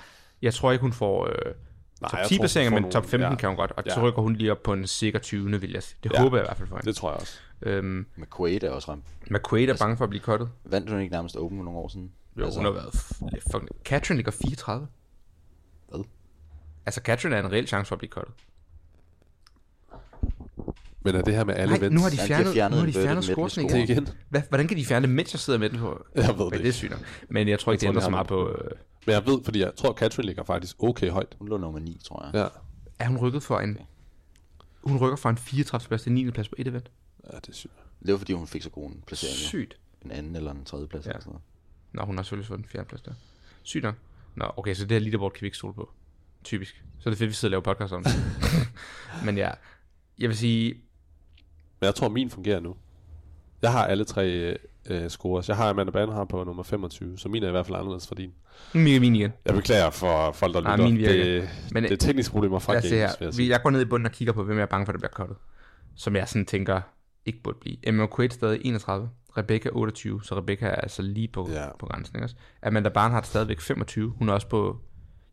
[0.41, 1.25] jeg tror ikke, hun får...
[1.27, 3.37] Øh, top jeg 10 tror, placeringer, hun men top 15 nogle- ja.
[3.39, 3.93] kan hun godt, og ja.
[3.93, 4.05] så Ja.
[4.07, 5.61] rykker hun lige op på en sikker 20.
[5.61, 5.97] vil jeg sige.
[6.03, 6.21] Det Ja.
[6.21, 6.87] håber jeg i hvert fald for hende.
[6.87, 7.39] Det tror jeg også.
[7.61, 9.03] Øhm, McQuaid er også ramt.
[9.31, 10.49] McQuaid er bange for at blive cuttet.
[10.65, 12.11] Vandt hun ikke nærmest Open for nogle år siden?
[12.37, 12.95] Altså, Jo, hun har været...
[13.53, 14.87] fucking- Katrin ligger 34.
[15.89, 16.03] Hvad?
[16.85, 18.33] Altså, Katrin er en reel chance for at blive cuttet.
[21.13, 22.75] Men er det her med alle Nej, nu har de Ja, de har fjernet, fjernet
[22.75, 23.63] nu har de inverted fjernet score.
[23.63, 23.87] igen.
[23.87, 24.07] Det igen.
[24.29, 26.05] Hvad, hvordan kan de fjerne det, mens jeg sidder med den på?
[26.15, 26.95] Jeg ved det Men det er ikke.
[26.95, 27.05] nok.
[27.29, 28.73] Men jeg tror ikke, Jeg det tror, ændrer det så har meget på...
[28.73, 31.35] Øh, Men jeg ved, fordi jeg tror, Katrin ligger faktisk okay højt.
[31.39, 32.31] Hun lå nummer 9, tror jeg.
[32.33, 32.47] Ja,
[32.99, 33.77] er hun rykket for en...
[34.83, 35.87] Hun rykker fra en 34.
[35.87, 36.31] plads til 9.
[36.31, 36.91] plads på et event.
[37.33, 37.73] ja det er sygt.
[38.05, 39.33] Det var fordi, hun fik så god en placering.
[39.35, 39.47] jo.
[39.47, 39.77] Sygt.
[40.05, 41.05] En anden eller en tredje plads.
[41.05, 41.09] Ja.
[41.09, 41.43] Eller sådan noget.
[41.93, 43.11] Nå, hun har selvfølgelig fået den fjerde plads der.
[43.63, 43.95] Sygt nok.
[44.35, 45.89] Nå, okay, så det her leaderboard kan vi ikke stole på.
[46.43, 46.83] Typisk.
[46.99, 48.13] Så er det fedt, at vi sidder og laver podcast om det.
[49.25, 49.49] Men ja,
[50.19, 50.75] jeg vil sige,
[51.79, 52.75] Men jeg tror, min fungerer nu.
[53.61, 54.55] Jeg har alle tre
[54.89, 55.49] øh, scores.
[55.49, 58.15] Jeg har Amanda Banhart på nummer 25, så min er i hvert fald anderledes fra
[58.15, 58.33] din.
[58.73, 59.31] min, min igen.
[59.45, 60.85] Jeg beklager for folk, der Nej, lytter.
[60.89, 61.13] min virker.
[61.23, 63.11] det, Men, det er tekniske problemer fra games, her.
[63.21, 63.49] jeg sige.
[63.49, 65.11] jeg går ned i bunden og kigger på, hvem jeg er bange for, der bliver
[65.11, 65.37] cuttet.
[65.95, 66.81] Som jeg sådan tænker,
[67.25, 67.77] ikke burde blive.
[67.83, 69.09] Emma Quaid stadig 31.
[69.37, 71.65] Rebecca 28, så Rebecca er altså lige på, Ja.
[71.79, 72.15] på grænsen.
[72.15, 72.25] Ikke?
[72.25, 72.35] også?
[72.63, 74.09] Amanda Barnhardt stadigvæk 25.
[74.17, 74.77] Hun er også på...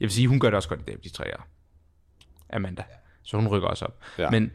[0.00, 1.46] Jeg vil sige, hun gør det også godt i dag, de tre år.
[2.52, 2.82] Amanda.
[3.22, 3.98] Så hun rykker også op.
[4.18, 4.30] Ja.
[4.30, 4.50] Men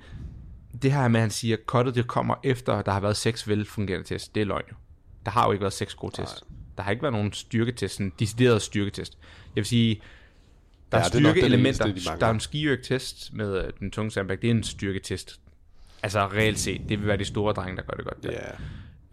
[0.81, 3.47] det her med, at han siger, at cuttet det kommer efter, der har været seks
[3.47, 4.65] velfungerende tests, det er løgn.
[5.25, 6.43] Der har jo ikke været seks gode tests.
[6.77, 9.17] Der har ikke været nogen styrketest, sådan decideret styrketest.
[9.55, 10.01] Jeg vil sige,
[10.91, 11.85] der Ja, er er styrkeelementer.
[11.85, 14.37] de der er en skiøk-test med øh, den tunge sandbag.
[14.41, 15.39] Det er en styrketest.
[16.03, 18.23] Altså reelt set, det vil være de store drenge, der gør det godt.
[18.23, 18.31] Der.
[18.31, 18.37] Ja,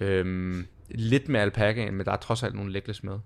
[0.01, 3.19] Øhm, lidt med alpakaen, men der er trods alt nogle legless med.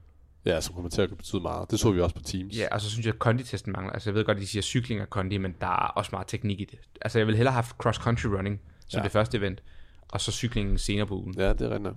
[0.44, 1.70] Ja, som kommer til at betyde meget.
[1.70, 2.56] Det så vi også på Teams.
[2.58, 3.92] Ja, og så synes jeg, at konditesten mangler.
[3.92, 6.26] Altså jeg ved godt, at de siger cykling og kondi, men der er også meget
[6.26, 6.78] teknik i det.
[7.00, 9.02] Altså jeg vil hellere have haft cross-country running som Ja.
[9.04, 9.62] det første event,
[10.08, 11.34] og så cyklingen senere på ugen.
[11.38, 11.94] ja det er rigtigt.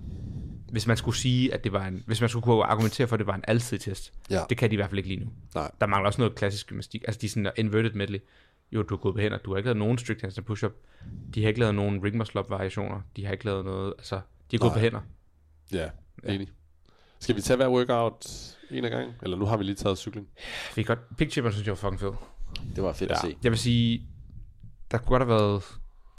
[0.70, 3.18] Hvis man skulle sige, at det var en, hvis man skulle kunne argumentere for, at
[3.18, 4.40] det var en altid test, Ja.
[4.48, 5.30] det kan de i hvert fald ikke lige nu.
[5.54, 5.70] Nej.
[5.80, 7.04] Der mangler også noget klassisk gymnastik.
[7.06, 8.18] Altså de er sådan inverted medley.
[8.72, 9.38] Jo, du har gået på hænder.
[9.38, 10.72] Du har ikke lavet nogen strict handstand push-up.
[11.34, 13.00] De har ikke lavet nogen ring muscle variationer.
[13.16, 14.74] De har ikke lavet noget, altså, de har gået Nej.
[14.74, 15.00] på hænder.
[15.72, 15.88] Ja,
[16.34, 16.48] enig.
[17.26, 18.26] Skal vi tage hver workout
[18.70, 19.14] en af gangen?
[19.22, 20.26] Eller nu har vi lige taget cykling.
[20.76, 22.12] Vi kan godt, pick chipperen synes jeg var fucking fed.
[22.76, 23.14] Det var fedt Ja.
[23.14, 23.36] at se.
[23.42, 24.06] Jeg vil sige,
[24.90, 25.62] der kunne godt have været,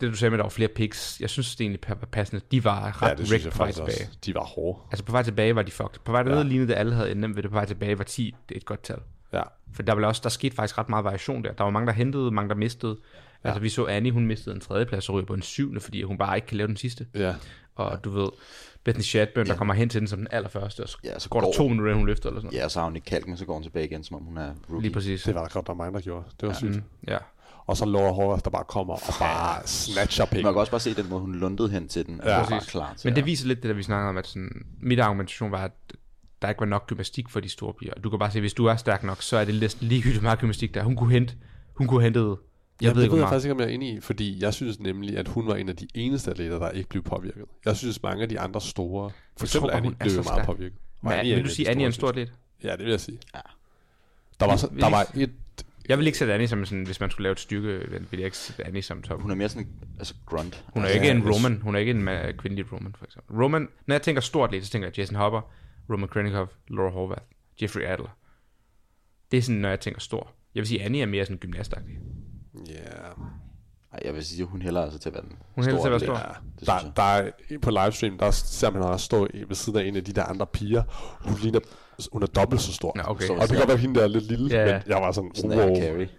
[0.01, 1.17] det du sagde med, at der var flere picks.
[1.21, 2.41] Jeg synes det egentlig var passende.
[2.51, 3.89] De var ret Ja, det synes jeg på vej tilbage.
[4.07, 4.17] også.
[4.25, 4.79] De var hårde.
[4.91, 5.99] Altså på vej tilbage var de fucked.
[6.05, 6.43] På vej derned Ja.
[6.47, 7.51] lignede det, alle havde nemt ved det.
[7.51, 8.99] På vej tilbage var 10 det er et godt tal.
[9.33, 9.41] Ja,
[9.73, 11.51] For der, var også, der skete faktisk ret meget variation der.
[11.53, 12.97] Der var mange, der hentede, mange, der mistede.
[13.43, 13.49] Ja.
[13.49, 16.17] Altså vi så Annie, hun mistede en tredjeplads og ryger på en syvende, fordi hun
[16.17, 17.07] bare ikke kan lave den sidste.
[17.15, 17.35] ja.
[17.75, 18.29] Og du ved,
[18.87, 19.51] Bethany Shadburn, ja.
[19.51, 21.53] der kommer hen til den som den allerførste, og så Ja, så går der går-
[21.53, 22.63] to minutter, hun løfter eller sådan noget.
[22.63, 24.37] Ja, så har hun ikke kalk, men så går hun tilbage igen, som om hun
[24.37, 24.81] er rookie.
[24.81, 25.23] Lige præcis.
[25.23, 26.23] Det var der godt, der var mange, der gjorde.
[26.39, 26.53] Det var ja.
[26.59, 26.75] sygt.
[26.75, 27.17] Mm, ja.
[27.67, 30.43] Og så Laura Horvath, der bare kommer og bare snatcher penge.
[30.43, 32.21] Man kan også bare se den måde, hun lundede hen til den.
[32.23, 32.29] Ja.
[32.29, 32.71] Bare Præcis.
[32.71, 34.99] klar til Men det at- viser lidt det, der vi snakkede om, at sådan, mit
[34.99, 35.71] argumentation var, at
[36.41, 37.93] der ikke var nok gymnastik for de store piger.
[38.03, 40.39] Du kan bare se, hvis du er stærk nok, så er det næsten ligegyldigt meget
[40.39, 40.83] gymnastik der.
[40.83, 41.33] Hun kunne hente,
[41.75, 42.35] hun kunne hente,
[42.81, 44.41] jeg Jeg ved det ikke, ved jeg faktisk ikke, om jeg er enig i, fordi
[44.43, 47.43] jeg synes nemlig, at hun var en af de eneste atleter, der ikke blev påvirket.
[47.65, 50.45] Jeg synes, mange af de andre store, for eksempel Annie, er blev meget stærk.
[50.45, 50.77] påvirket.
[51.01, 52.31] Men, Annie vil du sige, Annie er en stor atlet?
[52.63, 53.19] Ja, det vil jeg sige.
[53.35, 53.39] Ja.
[54.39, 55.31] Der var, så, der var et...
[55.89, 58.25] Jeg vil ikke sætte Annie som sådan, hvis man skulle lave et stykke, vil jeg
[58.25, 59.21] ikke sætte Annie som top.
[59.21, 60.65] Hun er mere sådan, altså grunt.
[60.73, 61.61] Hun er Ja, ikke en Roman.
[61.61, 63.41] Hun er ikke en uh, kvindelig Roman, for eksempel.
[63.43, 65.41] Roman, når jeg tænker stort lidt, så tænker jeg Jason Hopper,
[65.89, 67.21] Roman Krennikov, Laura Horvath,
[67.61, 68.17] Jeffrey Adler.
[69.31, 70.33] Det er sådan, når jeg tænker stor.
[70.55, 71.97] Jeg vil sige, Annie er mere sådan gymnastagtig.
[72.69, 72.73] Ja,
[73.93, 75.91] Ej, jeg vil sige, hun hælder altså til at være den Hun hælder til at
[75.91, 76.13] være stor.
[76.13, 76.33] ja.
[76.59, 79.83] Det Der, der er, på livestream, der ser man også stå i- ved siden af
[79.83, 80.83] en af de der andre piger.
[81.21, 81.59] Hun ligner,
[82.13, 82.91] hun er dobbelt så stor.
[82.95, 83.25] Nå, okay.
[83.27, 84.73] Så- Og det kan godt være, at hende der er lidt lille, Ja, ja.
[84.73, 85.59] men jeg var sådan, Sådan wow.
[85.59, 86.09] er Carrie.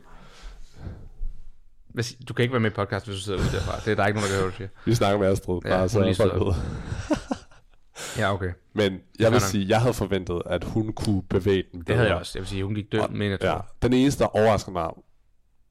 [2.01, 3.81] Sig- Du kan ikke være med i podcast, hvis du sidder ude derfra.
[3.85, 4.69] Det er der ikke nogen, der kan høre, du siger.
[4.85, 5.61] Vi snakker med Astrid.
[5.65, 6.55] Ja, bare hun så er lige folk ved.
[8.19, 8.51] Ja, okay.
[8.75, 12.17] Men jeg vil sige, jeg havde forventet, at hun kunne bevæge den Det havde jeg
[12.17, 12.33] også.
[12.35, 13.49] Jeg vil sige, hun gik død, men jeg tror.
[13.49, 14.89] Ja, den eneste, der overraskede mig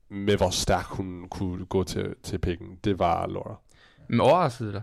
[0.09, 3.55] med, hvor stærk hun kunne gå til, til pikken, det var Laura.
[4.09, 4.81] Men overraskede det dig?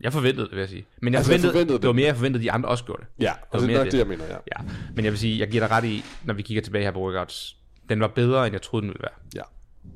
[0.00, 0.86] Jeg forventede det, vil jeg sige.
[1.02, 1.96] Men jeg, Altså, jeg forventede, forventede det var det.
[1.96, 3.24] mere, jeg forventede, at de andre også gjorde det.
[3.24, 3.92] Ja, og det mere er nok det.
[3.92, 4.36] det, jeg mener, ja.
[4.58, 4.64] Ja,
[4.94, 7.00] men jeg vil sige, jeg giver dig ret i, når vi kigger tilbage her på
[7.00, 7.56] workouts,
[7.88, 9.12] den var bedre, end jeg troede, den ville være.
[9.34, 9.42] Ja,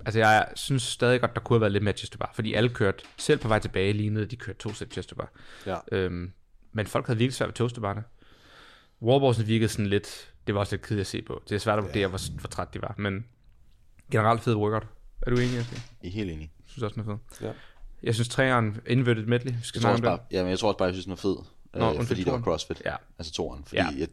[0.06, 2.68] Altså, jeg synes stadig godt, der kunne have været lidt mere chest bar, fordi alle
[2.70, 5.30] kørte, selv på vej tilbage, lignede, de kørte to sæt chest bar.
[5.66, 5.76] ja.
[5.92, 6.32] Øhm,
[6.72, 8.02] men folk havde virkelig svært ved toast to barne.
[9.02, 11.42] Wallballsene virkede sådan lidt, det var også lidt kedeligt at se på.
[11.48, 13.24] Det er svært at vurdere, hvor, hvor træt de var, men
[14.10, 14.86] generelt fed workout.
[15.22, 15.78] Er du enig, Esben?
[16.02, 16.52] I er helt enig.
[16.58, 17.46] Jeg synes også, den er fed.
[17.48, 17.52] Ja.
[18.02, 20.58] Jeg synes, træeren inverted medley, vi skal Jeg tror, snakke om bare, ja, men jeg
[20.58, 21.36] tror også bare, jeg synes, den var fed.
[21.74, 22.40] Nå, øh, fordi det var.
[22.40, 22.82] CrossFit.
[22.84, 22.96] Ja.
[23.18, 23.64] Altså toren.
[23.64, 23.88] Fordi Ja.
[23.92, 23.98] ja.
[23.98, 24.08] Jeg,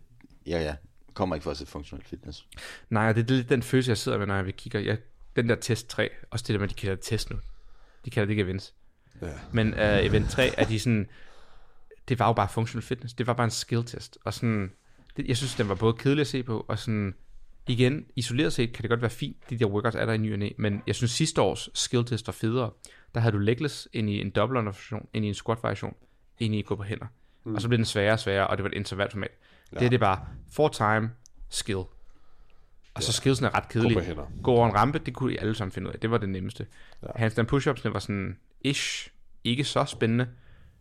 [0.47, 0.75] ja, ja,
[1.13, 2.47] kommer ikke for at se funktionel fitness.
[2.89, 4.79] Nej, det er lidt den følelse, jeg sidder med, når jeg kigger.
[4.79, 4.97] Jeg,
[5.35, 7.37] den der test 3, også det der med, de kalder det test nu.
[8.05, 8.73] De kalder det ikke events.
[9.21, 9.27] ja.
[9.51, 11.07] Men uh, event 3 er de sådan,
[12.09, 13.13] det var jo bare functional fitness.
[13.13, 14.17] Det var bare en skill test.
[14.25, 14.71] Og sådan,
[15.17, 17.13] det, jeg synes, den var både kedelig at se på, og sådan,
[17.67, 20.35] igen, isoleret set kan det godt være fint, de der workouts er der i ny
[20.35, 22.71] næ, men jeg synes sidste års skill test var federe.
[23.13, 25.95] Der havde du legless ind i en double under variation, ind i en squat variation,
[26.39, 27.05] ind i at gå på hænder.
[27.43, 27.55] Mm.
[27.55, 29.31] Og så blev den sværere og sværere, og det var et intervalformat.
[29.73, 29.79] Ja.
[29.79, 31.11] Det er det bare, for time,
[31.49, 31.83] skill.
[32.93, 34.17] Og så skillsen er ret kedelig.
[34.43, 35.99] Gå over en rampe, det kunne I alle sammen finde ud af.
[35.99, 36.67] Det var det nemmeste.
[37.03, 37.07] Ja.
[37.15, 39.07] Handstand push-upsene var sådan ish,
[39.43, 40.27] ikke så spændende.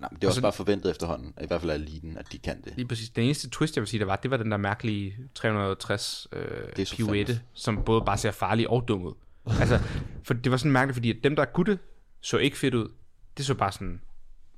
[0.01, 2.39] Nej, men det er også bare forventet efterhånden, i hvert fald af eliten, at de
[2.39, 2.73] kan det.
[2.77, 3.11] Lige præcis.
[3.11, 6.87] Den eneste twist, jeg vil sige, der var, det var den der mærkelige 360 øh,
[6.87, 9.15] pirouette, som både bare ser farlig og dum ud.
[9.61, 9.79] Altså,
[10.23, 11.79] for det var sådan mærkeligt, fordi at dem, der kunne det,
[12.21, 12.89] så ikke fedt ud.
[13.37, 14.01] Det så bare sådan,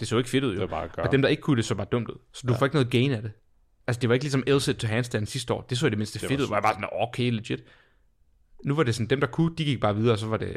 [0.01, 0.61] det så ikke fedt ud jo.
[0.61, 2.19] Det var bare og dem, der ikke kunne det, så bare dumt ud.
[2.33, 2.59] Så du ja.
[2.59, 3.33] får ikke noget gain af det.
[3.87, 5.61] Altså, det var ikke ligesom L-sit to handstand sidste år.
[5.61, 7.65] Det så i det mindste Det fedt var ud, hvor jeg bare sådan, okay, legit.
[8.65, 10.57] Nu var det sådan, dem der kunne, de gik bare videre, og så var det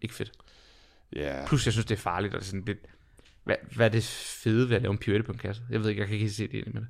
[0.00, 0.32] ikke fedt.
[1.16, 2.78] Ja, Plus, jeg synes, det er farligt, og det er sådan lidt,
[3.44, 4.04] hvad, hvad er det
[4.42, 5.62] fede ved at lave en pirouette på en kasse?
[5.70, 6.88] Jeg ved ikke, jeg kan ikke helt se det ind med det.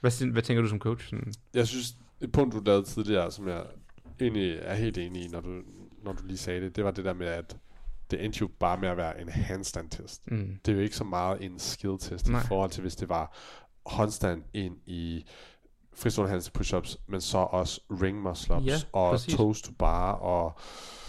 [0.00, 1.04] Hvad, hvad tænker du som coach?
[1.08, 3.64] Sådan, jeg synes, et punkt, du lavede tidligere, som jeg
[4.20, 5.62] egentlig er helt enig i, når du,
[6.02, 7.56] når du lige sagde det, det var det der med, at
[8.10, 10.30] det endte jo bare med at være en handstand-test.
[10.30, 12.42] mm, Det er jo ikke så meget en skill-test Nej.
[12.42, 13.36] i forhold til, hvis det var
[13.86, 15.26] håndstand ind i
[15.94, 19.34] fristående handstand push-ups, men så også ring muscle-ups Ja, og præcis.
[19.34, 20.58] toes to bar og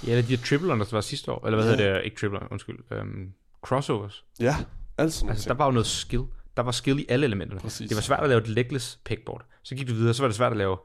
[0.07, 1.77] ja, eller de her triple unders, der var sidste år, eller hvad Ja.
[1.77, 3.33] hedder det, ikke triple, undskyld, um,
[3.67, 4.25] crossovers.
[4.39, 4.55] ja,
[4.97, 6.21] alt sådan Altså, der var jo noget skill.
[6.57, 7.61] Der var skill i alle elementerne.
[7.61, 7.89] Præcis.
[7.89, 9.45] Det var svært at lave et legless pegboard.
[9.63, 10.77] Så gik du videre, så var det svært at lave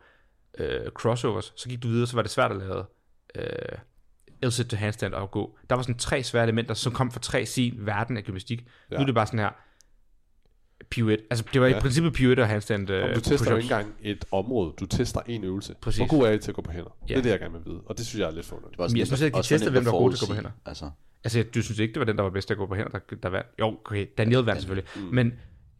[0.59, 1.53] øh, crossovers.
[1.57, 2.85] Så gik du videre, så var det svært at lave
[3.35, 5.59] øh, L-sit to handstand og gå.
[5.71, 8.67] Der var sådan tre svære elementer, som kom fra tre sin verden af gymnastik.
[8.91, 8.97] Ja.
[8.97, 9.51] Nu er det bare sådan her
[10.91, 11.25] pirouette.
[11.31, 11.81] Altså, det var i Ja.
[11.81, 15.21] princippet pirouette og handstand øh, Om du tester jo ikke engang et område, du tester
[15.27, 15.75] en øvelse.
[15.83, 15.99] Præcis.
[15.99, 16.91] Hvor god er I til at gå på hænder?
[17.09, 17.15] Ja.
[17.15, 18.79] Det er det, jeg gerne vil vide, og det synes jeg er lidt forunderligt.
[18.79, 20.35] Men jeg synes at- ikke, de nemt hvem der var gode til at gå på
[20.35, 20.51] hænder.
[20.67, 20.91] Altså,
[21.25, 22.91] Altså, du synes ikke, det var den, der var bedst til at gå på hænder,
[22.91, 23.47] der, der vandt?
[23.61, 24.89] Jo, okay, Daniel vandt selvfølgelig.
[24.97, 25.03] Mm.
[25.03, 25.33] Men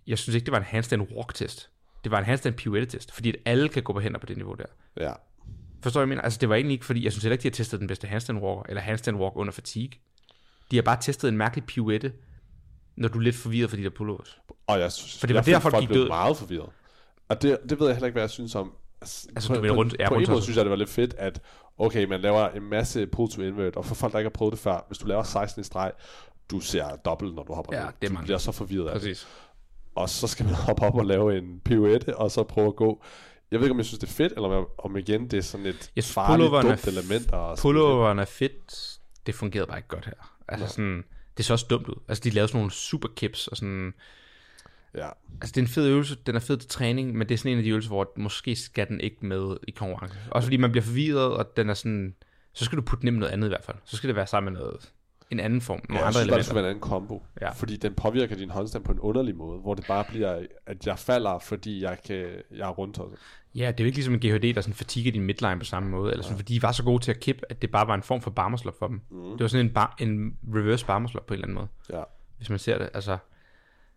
[0.07, 1.71] jeg synes ikke, det var en handstand walk-test.
[2.05, 4.55] Det var en handstand pirouette-test, fordi at alle kan gå på hænder på det niveau
[4.55, 4.65] der.
[4.97, 5.13] Ja.
[5.83, 6.23] Forstår du, jeg mener?
[6.23, 8.07] Altså, det var egentlig ikke, fordi jeg synes heller ikke, de har testet den bedste
[8.07, 9.93] handstand walk, eller handstand walk under fatigue.
[10.71, 12.13] De har bare testet en mærkelig pirouette,
[12.97, 14.39] når du er lidt forvirret for de der pullovers.
[14.67, 16.69] Og jeg synes, For det var jeg derfor, folk de blev meget forvirret.
[17.29, 18.73] Og det, det ved jeg heller ikke, hvad jeg synes om.
[19.01, 20.77] Altså, Altså, på, du mener rundt- ja, på rundt en måde synes jeg, det var
[20.77, 21.41] lidt fedt, at
[21.79, 24.53] okay, man laver en masse pull to invert, og for folk, der ikke har prøvet
[24.53, 25.93] det før, hvis du laver 16 i streg,
[26.51, 27.93] du ser dobbelt, når du hopper Ja, ned.
[28.03, 28.25] det Du mange.
[28.25, 29.01] bliver så forvirret af det.
[29.01, 29.29] Præcis.
[29.95, 33.03] Og så skal man hoppe op og lave en pirouette, og så prøve at gå.
[33.51, 35.67] Jeg ved ikke, om jeg synes, det er fedt, eller om, igen, det er sådan
[35.67, 37.33] et Jeg synes, farligt, dumt element.
[37.33, 38.99] Og Pulloveren er fedt.
[39.27, 40.37] Det fungerede bare ikke godt her.
[40.49, 41.05] Altså sådan,
[41.37, 41.95] det så også dumt ud.
[42.09, 43.93] Altså, de lavede sådan nogle super kips og sådan...
[44.95, 45.09] Ja.
[45.41, 46.17] Altså, det er en fed øvelse.
[46.27, 48.57] Den er fed til træning, men det er sådan en af de øvelser, hvor måske
[48.57, 50.17] skal den ikke med i konkurrence.
[50.31, 52.15] Også fordi man bliver forvirret, og den er sådan...
[52.53, 53.77] Så skal du putte med noget andet i hvert fald.
[53.85, 54.93] Så skal det være sammen med noget,
[55.31, 56.45] en anden form, nogle Ja, jeg andre synes elementer.
[56.45, 57.23] skulle være en anden kombo.
[57.41, 57.51] Ja.
[57.51, 60.99] Fordi den påvirker din håndstand på en underlig måde, hvor det bare bliver, at jeg
[60.99, 62.99] falder, fordi jeg, kan, jeg er rundt.
[62.99, 63.13] Og
[63.55, 65.89] Ja, det er jo ikke ligesom en GHD, der sådan fatiger din midline på samme
[65.91, 67.95] måde, eller sådan, fordi de var så gode til at kippe, at det bare var
[67.95, 69.01] en form for barmerslop for dem.
[69.11, 69.31] Mm.
[69.31, 72.03] Det var sådan en, bar, en reverse barmerslop på en eller anden måde, ja.
[72.37, 72.91] hvis man ser det.
[72.95, 73.19] Altså,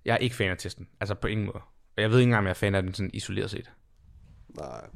[0.05, 1.61] jeg er ikke fan af testen, altså på ingen måde.
[1.97, 3.71] Og jeg ved ikke engang, om jeg er fan af den sådan isoleret set.
[4.47, 4.87] Nej.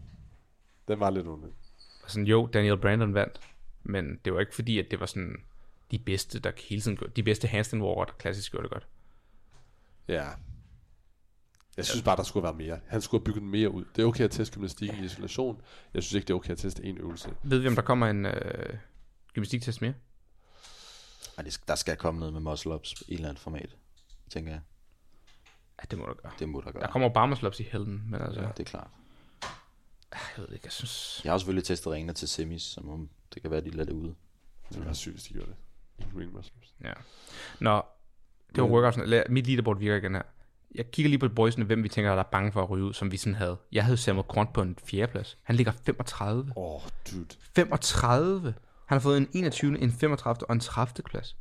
[0.87, 1.55] Den var lidt underlig.
[2.07, 3.39] Sådan, jo, Daniel Brandon vandt,
[3.83, 5.35] men det var ikke fordi, at det var sådan
[5.91, 8.87] de bedste, der hele tiden gjorde, de bedste handstand walker, der klassisk gjorde det godt.
[10.07, 10.27] Ja.
[11.77, 12.79] Jeg synes bare, der skulle være mere.
[12.87, 13.85] Han skulle have bygget den mere ud.
[13.95, 15.61] Det er okay at teste gymnastikken i isolation.
[15.93, 17.29] Jeg synes ikke, det er okay at teste en øvelse.
[17.43, 18.77] Ved vi, om der kommer en øh,
[19.33, 19.93] gymnastiktest mere?
[21.39, 23.75] ej, det, der skal komme noget med muscle-ups i et eller andet format,
[24.29, 24.61] tænker jeg.
[25.81, 26.31] Ja, det må der gøre.
[26.39, 26.81] Det må der gøre.
[26.83, 28.47] Der kommer barmerslops i helden, men altså, ja.
[28.47, 28.87] Det er klart.
[30.11, 31.21] jeg ved ikke, jeg synes...
[31.23, 33.93] Jeg har selvfølgelig testet ringene til semis, som om det kan være, de lader det
[33.93, 34.07] ude.
[34.69, 36.07] Det ville være sygt, hvis de gjorde det.
[36.17, 36.73] Ring muscles.
[36.83, 36.93] Ja.
[37.59, 37.81] Nå,
[38.55, 38.97] det var workouts.
[39.09, 40.21] Lad- Mit leaderboard virker igen her.
[40.75, 42.93] Jeg kigger lige på boysene, hvem vi tænker, der er bange for at ryge ud,
[42.93, 43.57] som vi sådan havde.
[43.71, 45.37] Jeg havde Samuel Quant på en fjerdeplads.
[45.43, 46.53] Han ligger 35.
[46.55, 47.25] Åh, oh, dude.
[47.55, 48.53] 35!
[48.85, 50.49] Han har fået en 21., en 35.
[50.49, 51.03] og en 30.
[51.03, 51.37] plads.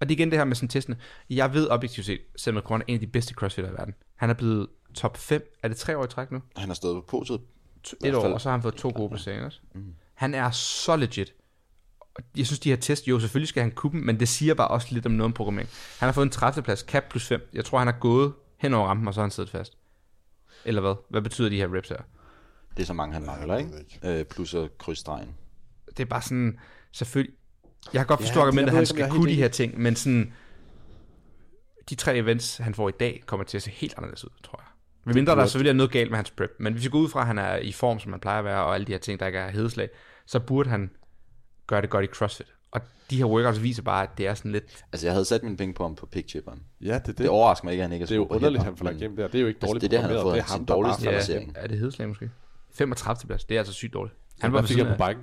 [0.00, 0.96] Og det er igen det her med sådan testene.
[1.30, 3.94] Jeg ved objektivt set, Samuel Quant er en af de bedste crossfitter i verden.
[4.16, 5.54] Han er blevet top 5.
[5.62, 6.42] Er det tre år i træk nu?
[6.56, 7.40] Han har stået på podiet.
[8.04, 9.50] et år, og så har han fået to gode placeringer.
[9.74, 9.94] Mm.
[10.14, 11.34] Han er så legit.
[12.14, 14.68] Og Jeg synes, de her test, jo, selvfølgelig skal han kuppen, men det siger bare
[14.68, 15.70] også lidt om noget om programmering.
[15.98, 16.62] Han har fået en 30.
[16.62, 17.48] plads, cap plus 5.
[17.52, 19.76] Jeg tror, han har gået hen over rampen, og så har han siddet fast.
[20.64, 20.94] Eller hvad?
[21.10, 21.96] Hvad betyder de her reps her?
[22.76, 23.70] Det er så mange, han mangler, ikke?
[23.78, 24.18] ikke.
[24.18, 25.34] Øh, plus at krydsstregen.
[25.86, 26.58] Det er bare sådan,
[26.92, 27.34] selvfølgelig...
[27.92, 30.32] Jeg kan godt forstå Ja, argumentet, at han skal kunne de her ting, men sådan...
[31.90, 34.60] De tre events, han får i dag, kommer til at se helt anderledes ud, tror
[34.62, 34.66] jeg.
[35.04, 36.50] Med mindre der selvfølgelig er noget galt med hans prep.
[36.58, 38.44] Men hvis vi går ud fra, at han er i form, som han plejer at
[38.44, 39.88] være, og alle de her ting, der ikke er hedeslag,
[40.26, 40.90] så burde han
[41.66, 42.46] gøre det godt i CrossFit.
[42.70, 44.84] Og de her workouts viser bare, at det er sådan lidt...
[44.92, 46.62] Altså, jeg havde sat mine penge på ham på pickchipperen.
[46.80, 47.18] Ja, det er det.
[47.18, 49.00] Det overrasker mig ikke, at han ikke er det er jo underligt, han får lagt
[49.00, 49.08] der.
[49.08, 50.58] Det er jo ikke altså, dårligt det er det, han har fået Det er ham,
[50.58, 51.52] sin dårligste Ja, placering.
[51.56, 52.30] er det hedeslag måske?
[52.72, 53.26] 35.
[53.26, 54.16] plads, det er altså sygt dårligt.
[54.40, 55.20] Han var var på fik på bike.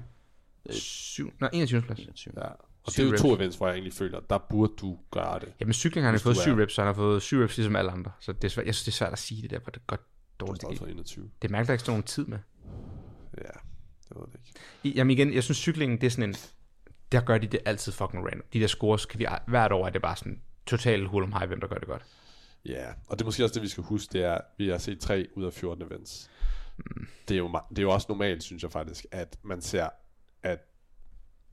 [0.74, 1.82] 7, nej, 21.
[1.82, 2.00] plads.
[2.28, 2.42] Ja.
[2.84, 3.40] Og Syv det er jo to reps.
[3.40, 5.54] events, hvor jeg egentlig føler, der burde du gøre det.
[5.60, 7.58] Jamen cykling har han fået du 7 er- reps, så han har fået 7 reps
[7.58, 8.12] ligesom alle andre.
[8.20, 9.80] Så det er svært, jeg synes, det er svært at sige det der, hvor det
[9.80, 10.02] er godt
[10.40, 10.62] dårligt.
[10.70, 10.94] Det, for gik.
[10.94, 11.30] 21.
[11.42, 12.38] det er mærkeligt, at der ikke står nogen tid med.
[13.38, 13.42] Ja,
[14.10, 14.60] det ved jeg ikke.
[14.84, 16.36] I- Jamen igen, jeg synes cyklingen, det er sådan en,
[17.12, 18.42] der gør de det altid fucking random.
[18.54, 21.48] De der scores, kan vi, hvert år er det bare sådan total hul om high,
[21.48, 22.06] hvem der gør det godt.
[22.66, 24.78] Ja, og det er måske også det, vi skal huske, det er, at vi har
[24.78, 26.30] set 3 ud af 14 events.
[27.28, 29.90] Det, er jo, det er jo også normalt, synes jeg faktisk, at man ser,
[30.46, 30.60] at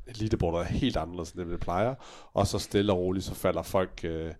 [0.06, 1.94] elitebordet er helt anderledes, end det plejer,
[2.32, 4.34] og så stille og roligt, så falder folk øh,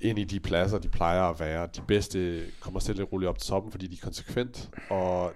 [0.00, 1.68] ind i de pladser, de plejer at være.
[1.76, 5.32] De bedste kommer stille og roligt op til toppen, fordi de er konsekvent, og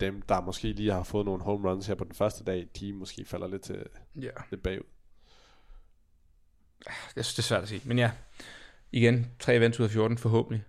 [0.00, 2.92] dem, der måske lige har fået nogle home runs her på den første dag, de
[2.92, 3.82] måske falder lidt, til,
[4.22, 4.30] Ja.
[4.50, 4.86] lidt bagud.
[7.16, 7.80] Jeg synes, det er svært at sige.
[7.84, 8.10] Men ja,
[8.92, 10.62] igen, 3 events ud af 14 forhåbentlig.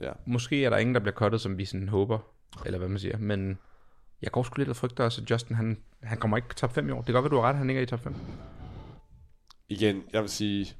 [0.00, 0.12] Ja.
[0.26, 2.18] Måske er der ingen, der bliver cuttet, som vi sådan håber,
[2.66, 3.58] eller hvad man siger, men
[4.26, 6.88] jeg går sgu lidt og frygter også, at Justin, han, han kommer ikke top 5
[6.88, 6.96] i år.
[6.96, 8.14] Det kan godt være, du har ret, han ikke er i top 5.
[9.68, 10.74] igen, jeg vil sige,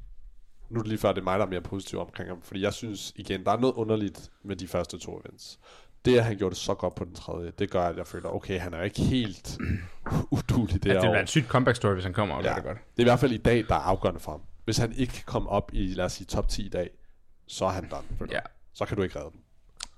[0.71, 2.63] nu er det lige før, det er mig, der er mere positiv omkring ham, fordi
[2.63, 5.59] jeg synes, igen, der er noget underligt med de første to events.
[6.05, 8.29] Det, at han gjorde det så godt på den tredje, det gør, at jeg føler,
[8.29, 9.59] okay, han er ikke helt
[10.31, 12.57] udulig det Ja, det være en sygt comeback story, hvis han kommer og gør Ja,
[12.57, 12.79] det godt.
[12.97, 14.41] det er i hvert fald i dag, der er afgørende for ham.
[14.65, 16.91] Hvis han ikke komme op i, lad os sige, top 10 i dag,
[17.47, 18.33] så er han done.
[18.33, 18.41] Ja.
[18.75, 19.41] Så kan du ikke redde dem.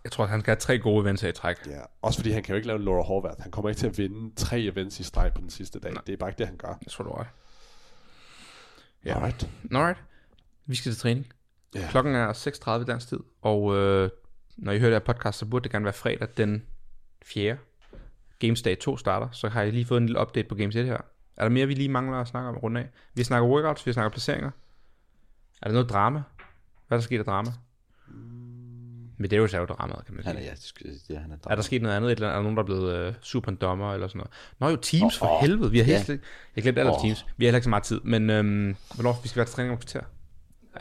[0.04, 1.56] Jeg tror, at han skal have tre gode events i træk.
[1.66, 1.80] Ja.
[2.02, 3.42] Også fordi han kan jo ikke lave Laura Horvath.
[3.42, 5.92] Han kommer ikke til at vinde tre events i streg på den sidste dag.
[5.92, 6.02] Nej.
[6.06, 6.68] Det er bare ikke det, han gør.
[6.68, 7.26] Jeg tror, du ret.
[9.04, 9.14] Ja.
[9.14, 9.48] Alright.
[9.72, 9.98] Alright.
[10.66, 11.32] Vi skal til træning.
[11.74, 11.88] Ja.
[11.90, 12.32] Klokken er
[12.80, 14.10] 6.30 dansk tid, og øh,
[14.56, 16.62] når I hører det her podcast, så burde det gerne være fredag den
[17.22, 17.56] 4.
[18.38, 20.86] Games Day 2 starter, så har jeg lige fået en lille update på Games 1
[20.86, 20.96] her.
[21.36, 22.88] Er der mere, vi lige mangler at snakke om rundt af?
[23.14, 24.50] Vi snakker workouts, vi snakker placeringer.
[25.62, 26.22] Er der noget drama?
[26.88, 27.50] Hvad er der sket af drama?
[29.20, 30.34] Men det er jo så dramaet, kan man sige.
[30.34, 30.50] Han er, ja,
[30.90, 32.12] det ja, han er, Er der sket noget andet?
[32.12, 32.34] Et eller andet?
[32.34, 34.30] Er der nogen, der er blevet øh, super dommer eller sådan noget?
[34.58, 35.70] Nå jo, Teams for Åh, åh, helvede.
[35.70, 36.04] Vi har helt ja.
[36.04, 36.20] slet,
[36.56, 37.00] jeg glemte om Åh.
[37.02, 37.26] Teams.
[37.36, 38.00] Vi har heller ikke så meget tid.
[38.04, 40.00] Men øhm, hvornår vi skal være til træning om kvarter?
[40.74, 40.80] Ja,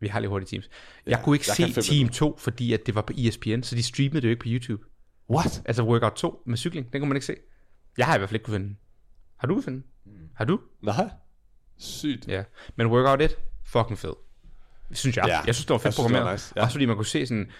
[0.00, 0.70] vi- har lige hurtigt Teams.
[1.06, 2.14] Jeg kunne ikke jeg se Team minutter.
[2.18, 4.84] 2, fordi at det var på ESPN, så de streamede det jo ikke på YouTube.
[5.30, 5.62] What?
[5.64, 7.36] Altså Workout 2 med cykling, den kunne man ikke se.
[7.98, 8.78] Jeg har i hvert fald ikke kunne finde den.
[9.36, 10.30] Har du kunne finde den?
[10.34, 10.60] Har du?
[10.82, 11.10] Nej.
[11.78, 12.28] Sygt.
[12.28, 12.44] Ja.
[12.76, 14.12] Men Workout 1, fucking fed.
[14.94, 15.24] Synes jeg.
[15.28, 16.32] Ja, jeg synes, det var fedt programmeret.
[16.32, 16.62] nice, ja.
[16.62, 17.50] Også fordi man kunne se sådan...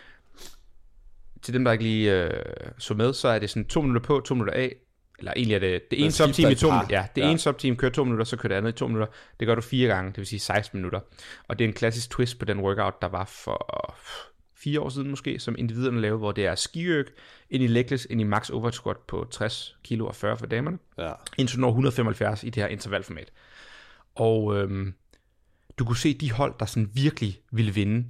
[1.42, 2.30] Til dem, der ikke lige øh,
[2.78, 4.74] så med, så er det sådan to minutter på, to minutter af.
[5.18, 6.96] Eller egentlig er det, det ene subteam i to minutter.
[6.96, 7.30] Ja, det Ja.
[7.30, 9.06] ene subteam kører to minutter, så kører det andet i to minutter.
[9.40, 11.00] Det gør du fire gange, det vil sige 16 minutter.
[11.48, 13.94] Og det er en klassisk twist på den workout, der var for
[14.56, 17.06] fire år siden måske, som individerne lavede, hvor det er skiøk,
[17.50, 20.78] ind i legless, ind i max overhead squat på 60 kilo og 40 for damerne
[20.98, 21.12] Ja.
[21.38, 23.30] indtil du når 175 i det her intervalformat.
[24.14, 24.94] Og øhm,
[25.78, 28.06] du kunne se de hold, der sådan virkelig ville vinde,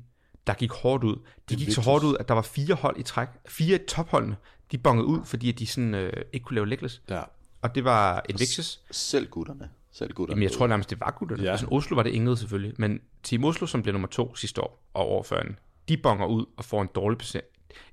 [0.46, 1.16] der gik hårdt ud.
[1.48, 3.28] De gik så hårdt ud, at der var fire hold i træk.
[3.48, 4.36] Fire topholdene,
[4.72, 7.02] de bongede ud, fordi at de sådan, øh, ikke kunne lave legless.
[7.08, 7.22] Ja.
[7.62, 8.80] Og det var Invictus.
[8.90, 9.70] Selv gutterne.
[9.92, 10.36] Selv gutterne.
[10.36, 11.42] Jamen, jeg tror nærmest, det var gutterne.
[11.42, 11.50] Ja.
[11.50, 11.56] Ja.
[11.56, 12.74] Sådan, Oslo var det Ingrid selvfølgelig.
[12.78, 16.64] Men Team Oslo, som blev nummer to sidste år og den, de bonger ud og
[16.64, 17.44] får en dårlig procent.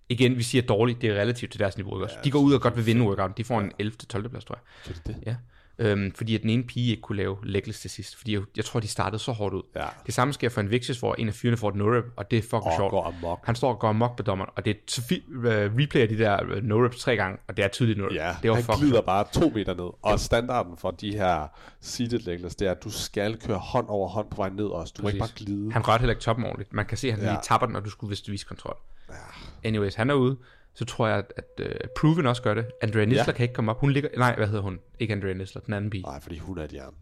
[0.09, 2.03] Igen, vi siger dårligt, det er relativt til deres niveau.
[2.03, 2.15] Også?
[2.23, 3.33] de går ud og godt vil vinde workouten.
[3.37, 3.95] De får en 11.
[4.09, 4.29] 12.
[4.29, 4.93] plads, tror jeg.
[4.93, 5.23] Kan det det?
[5.25, 5.35] Ja.
[5.81, 8.15] Øhm, fordi at den ene pige ikke kunne lave legless til sidst.
[8.15, 9.61] Fordi jeg, jeg tror, de startede så hårdt ud.
[9.75, 9.85] Ja.
[10.05, 12.41] Det samme sker for Invictus, hvor en af fyrene får et no-rep, og det er
[12.41, 13.39] fucking Og sjovt.
[13.43, 15.45] Han står og går amok på dommeren, og det er uh,
[15.77, 18.13] replayer de der uh, no-reps tre gange, og det er tydeligt no-rep.
[18.13, 19.89] Ja, det var han fucking glider bare to meter ned.
[20.01, 21.47] Og standarden for de her
[21.79, 24.93] seated legless, det er, at du skal køre hånd over hånd på vej ned også.
[24.97, 25.71] Du må ikke bare glide.
[25.71, 26.73] Han rørte heller ikke toppen ordentligt.
[26.73, 27.31] Man kan se, at han ja.
[27.31, 28.77] lige tapper den, og du skulle vist vise kontrol.
[29.09, 29.15] Ja.
[29.63, 30.37] Anyways, han er ude.
[30.73, 32.65] Så tror jeg, at, at uh, Proven også gør det.
[32.81, 33.31] Andrea Nisler Ja.
[33.31, 33.79] kan ikke komme op.
[33.79, 34.09] Hun ligger...
[34.17, 34.79] Nej, hvad hedder hun?
[34.99, 36.01] Ikke Andrea Nisler, den anden pige.
[36.03, 36.93] Nej, fordi hun er et jern.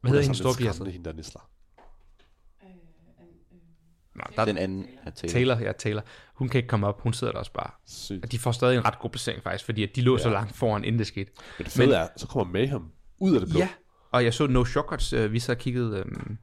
[0.00, 0.70] Hvad hedder hendes store pige?
[0.84, 0.90] pige?
[0.92, 1.48] hende der nisler.
[4.16, 5.32] Nej, der, Den anden er Taylor.
[5.32, 6.02] Taylor, ja, Taylor.
[6.34, 7.00] Hun kan ikke komme op.
[7.00, 7.70] Hun sidder der også bare.
[7.86, 8.24] Sygt.
[8.24, 10.22] Og de får stadig en ret god placering faktisk, fordi at de lå ja.
[10.22, 11.30] så langt foran, inden det skete.
[11.58, 12.82] Men det fede Men- er, så kommer Mayhem
[13.18, 13.58] ud af det blå.
[13.58, 13.68] Ja,
[14.10, 16.36] og jeg så No Shortcuts, øh, vi så kiggede, øh,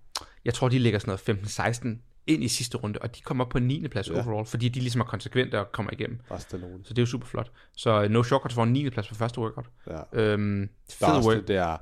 [0.46, 1.88] jeg tror, de ligger sådan noget 15-16
[2.28, 3.88] ind i sidste runde, og de kommer op på 9.
[3.88, 4.14] plads Ja.
[4.24, 6.20] overall, fordi de ligesom er konsekvente og kommer igennem.
[6.32, 6.88] Roligt.
[6.88, 7.52] Så det er jo super flot.
[7.78, 8.90] Så øh, No Shortcuts får en 9.
[8.90, 9.66] plads på første workout.
[9.88, 10.00] Ja.
[10.14, 11.38] Øhm, Der er fed også work.
[11.38, 11.78] det der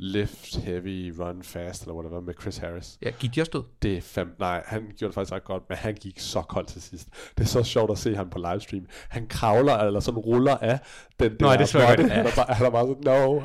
[0.00, 2.98] lift heavy, run fast, eller whatever, med Chris Harris.
[3.02, 3.62] Ja, gik de også død?
[3.82, 6.68] Det er fem, nej, han gjorde det faktisk ret godt, men han gik så koldt
[6.68, 7.08] til sidst.
[7.38, 8.86] Det er så sjovt at se ham på livestream.
[9.08, 10.78] Han kravler, eller sådan ruller af
[11.20, 11.82] den der Nå, det body.
[11.96, 12.10] godt.
[12.12, 13.40] Han er bare, han er bare sådan, no,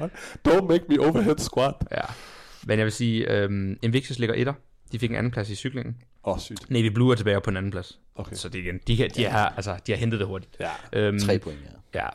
[0.48, 1.76] don't make me overhead squat.
[1.92, 2.02] Ja.
[2.66, 4.54] Men jeg vil sige, øhm, Invictus ligger etter.
[4.94, 5.98] De fik en anden plads i cyklingen.
[6.24, 6.70] Åh, oh, sygt.
[6.70, 8.00] Navy Blue er tilbage på en anden plads.
[8.16, 8.36] Okay.
[8.36, 10.58] Så det igen, de, kan- de, har, altså, de har hentet det hurtigt.
[10.60, 10.72] Ja.
[10.94, 11.60] Øhm, Tre point,
[11.94, 12.00] ja.
[12.04, 12.08] Ja,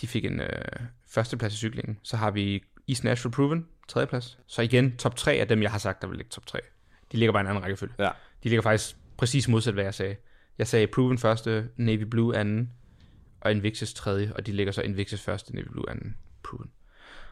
[0.00, 0.48] de fik en øh,
[1.08, 1.98] førsteplads i cyklingen.
[2.02, 4.38] Så har vi East Nashville Proven, tredjeplads.
[4.46, 6.58] Så igen, top 3 af dem, jeg har sagt, der vil ligge top 3.
[7.12, 7.94] De ligger bare i en anden rækkefølge.
[7.98, 8.10] Ja.
[8.44, 10.16] De ligger faktisk præcis modsat, hvad jeg sagde.
[10.58, 12.70] Jeg sagde Proven første, Navy Blue anden,
[13.40, 16.70] og Invictus tredje, og de ligger så Invictus første, Navy Blue anden, Proven.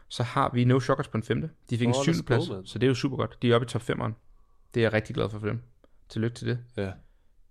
[0.08, 1.50] Så har vi No Shockers på en femte.
[1.70, 3.38] De fik en Åh, let's syvende plads, så det er jo super godt.
[3.42, 4.12] De er oppe i top 5'eren.
[4.74, 5.62] Det er jeg rigtig glad for for dem.
[6.08, 6.58] Tillykke til det.
[6.76, 6.92] Ja.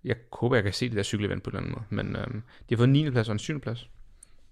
[0.04, 2.04] Jeg håber, jeg kan se det der cykelevent på en eller anden måde.
[2.04, 3.10] Men øhm, de har fået en 9.
[3.10, 3.60] plads og en 7.
[3.60, 3.90] plads.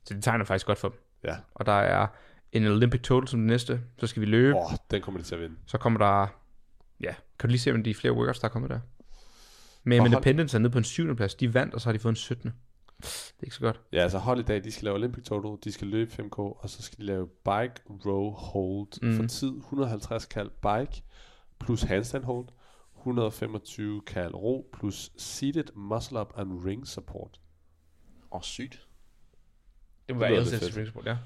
[0.04, 0.98] Så det tegner faktisk godt for dem.
[1.24, 1.36] Ja.
[1.54, 2.06] Og der er
[2.52, 3.80] en Olympic Total som det næste.
[3.98, 4.56] Så skal vi løbe.
[4.56, 5.56] Åh, oh, den kommer de til at vinde.
[5.66, 6.26] Så kommer der...
[7.00, 8.80] Ja, kan du lige se, om de flere workouts, der er kommet der?
[9.84, 11.16] Men hold- Independence er nede på en 7.
[11.16, 11.34] plads.
[11.34, 12.52] De vandt, og så har de fået en 17.
[13.02, 13.08] Det
[13.40, 13.80] er ikke så godt.
[13.92, 16.70] Ja, altså hold i dag, de skal lave Olympic Total, de skal løbe 5K, og
[16.70, 17.74] så skal de lave Bike
[18.06, 19.16] Row Hold mm.
[19.16, 21.02] for tid 150 kald Bike
[21.60, 22.46] plus Handstand Hold,
[23.08, 27.40] 125 kald ro plus Seated Muscle Up and Ring Support,
[28.30, 28.86] Åh, oh, sygt.
[30.08, 30.72] Det må være LCS fedt.
[30.72, 31.16] springsport, ja.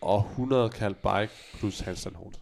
[0.00, 2.34] og 100 kald Bike plus Handstand Hold.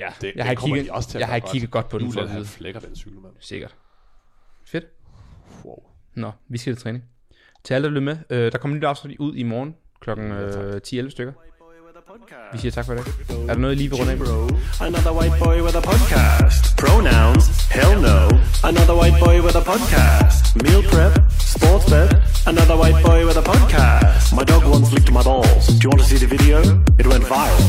[0.00, 1.88] Ja, Det, jeg har, det kommer kigget, også til at jeg har gøre kigget godt
[1.88, 3.34] på den, at han flækker den cykel, mand.
[3.40, 3.76] Sikkert.
[4.64, 4.84] Fedt.
[5.64, 5.82] Wow.
[6.14, 7.04] Nå, vi skal til træning.
[7.64, 10.10] Til alle, der lytter med, øh, der kommer nyt afsnit ud i morgen kl.
[10.10, 11.32] Øh, 10-11 stykker.
[12.52, 13.04] Vi siger tak for i dag.
[13.48, 16.65] Er der noget, I lige vil runde af another white boy with a podcast.
[16.76, 18.28] Pronouns, hell no.
[18.62, 20.62] Another white boy with a podcast.
[20.62, 24.34] Meal prep, sports bet, another white boy with a podcast.
[24.34, 25.66] My dog once licked my balls.
[25.68, 26.60] Do you want to see the video?
[26.98, 27.66] It went viral.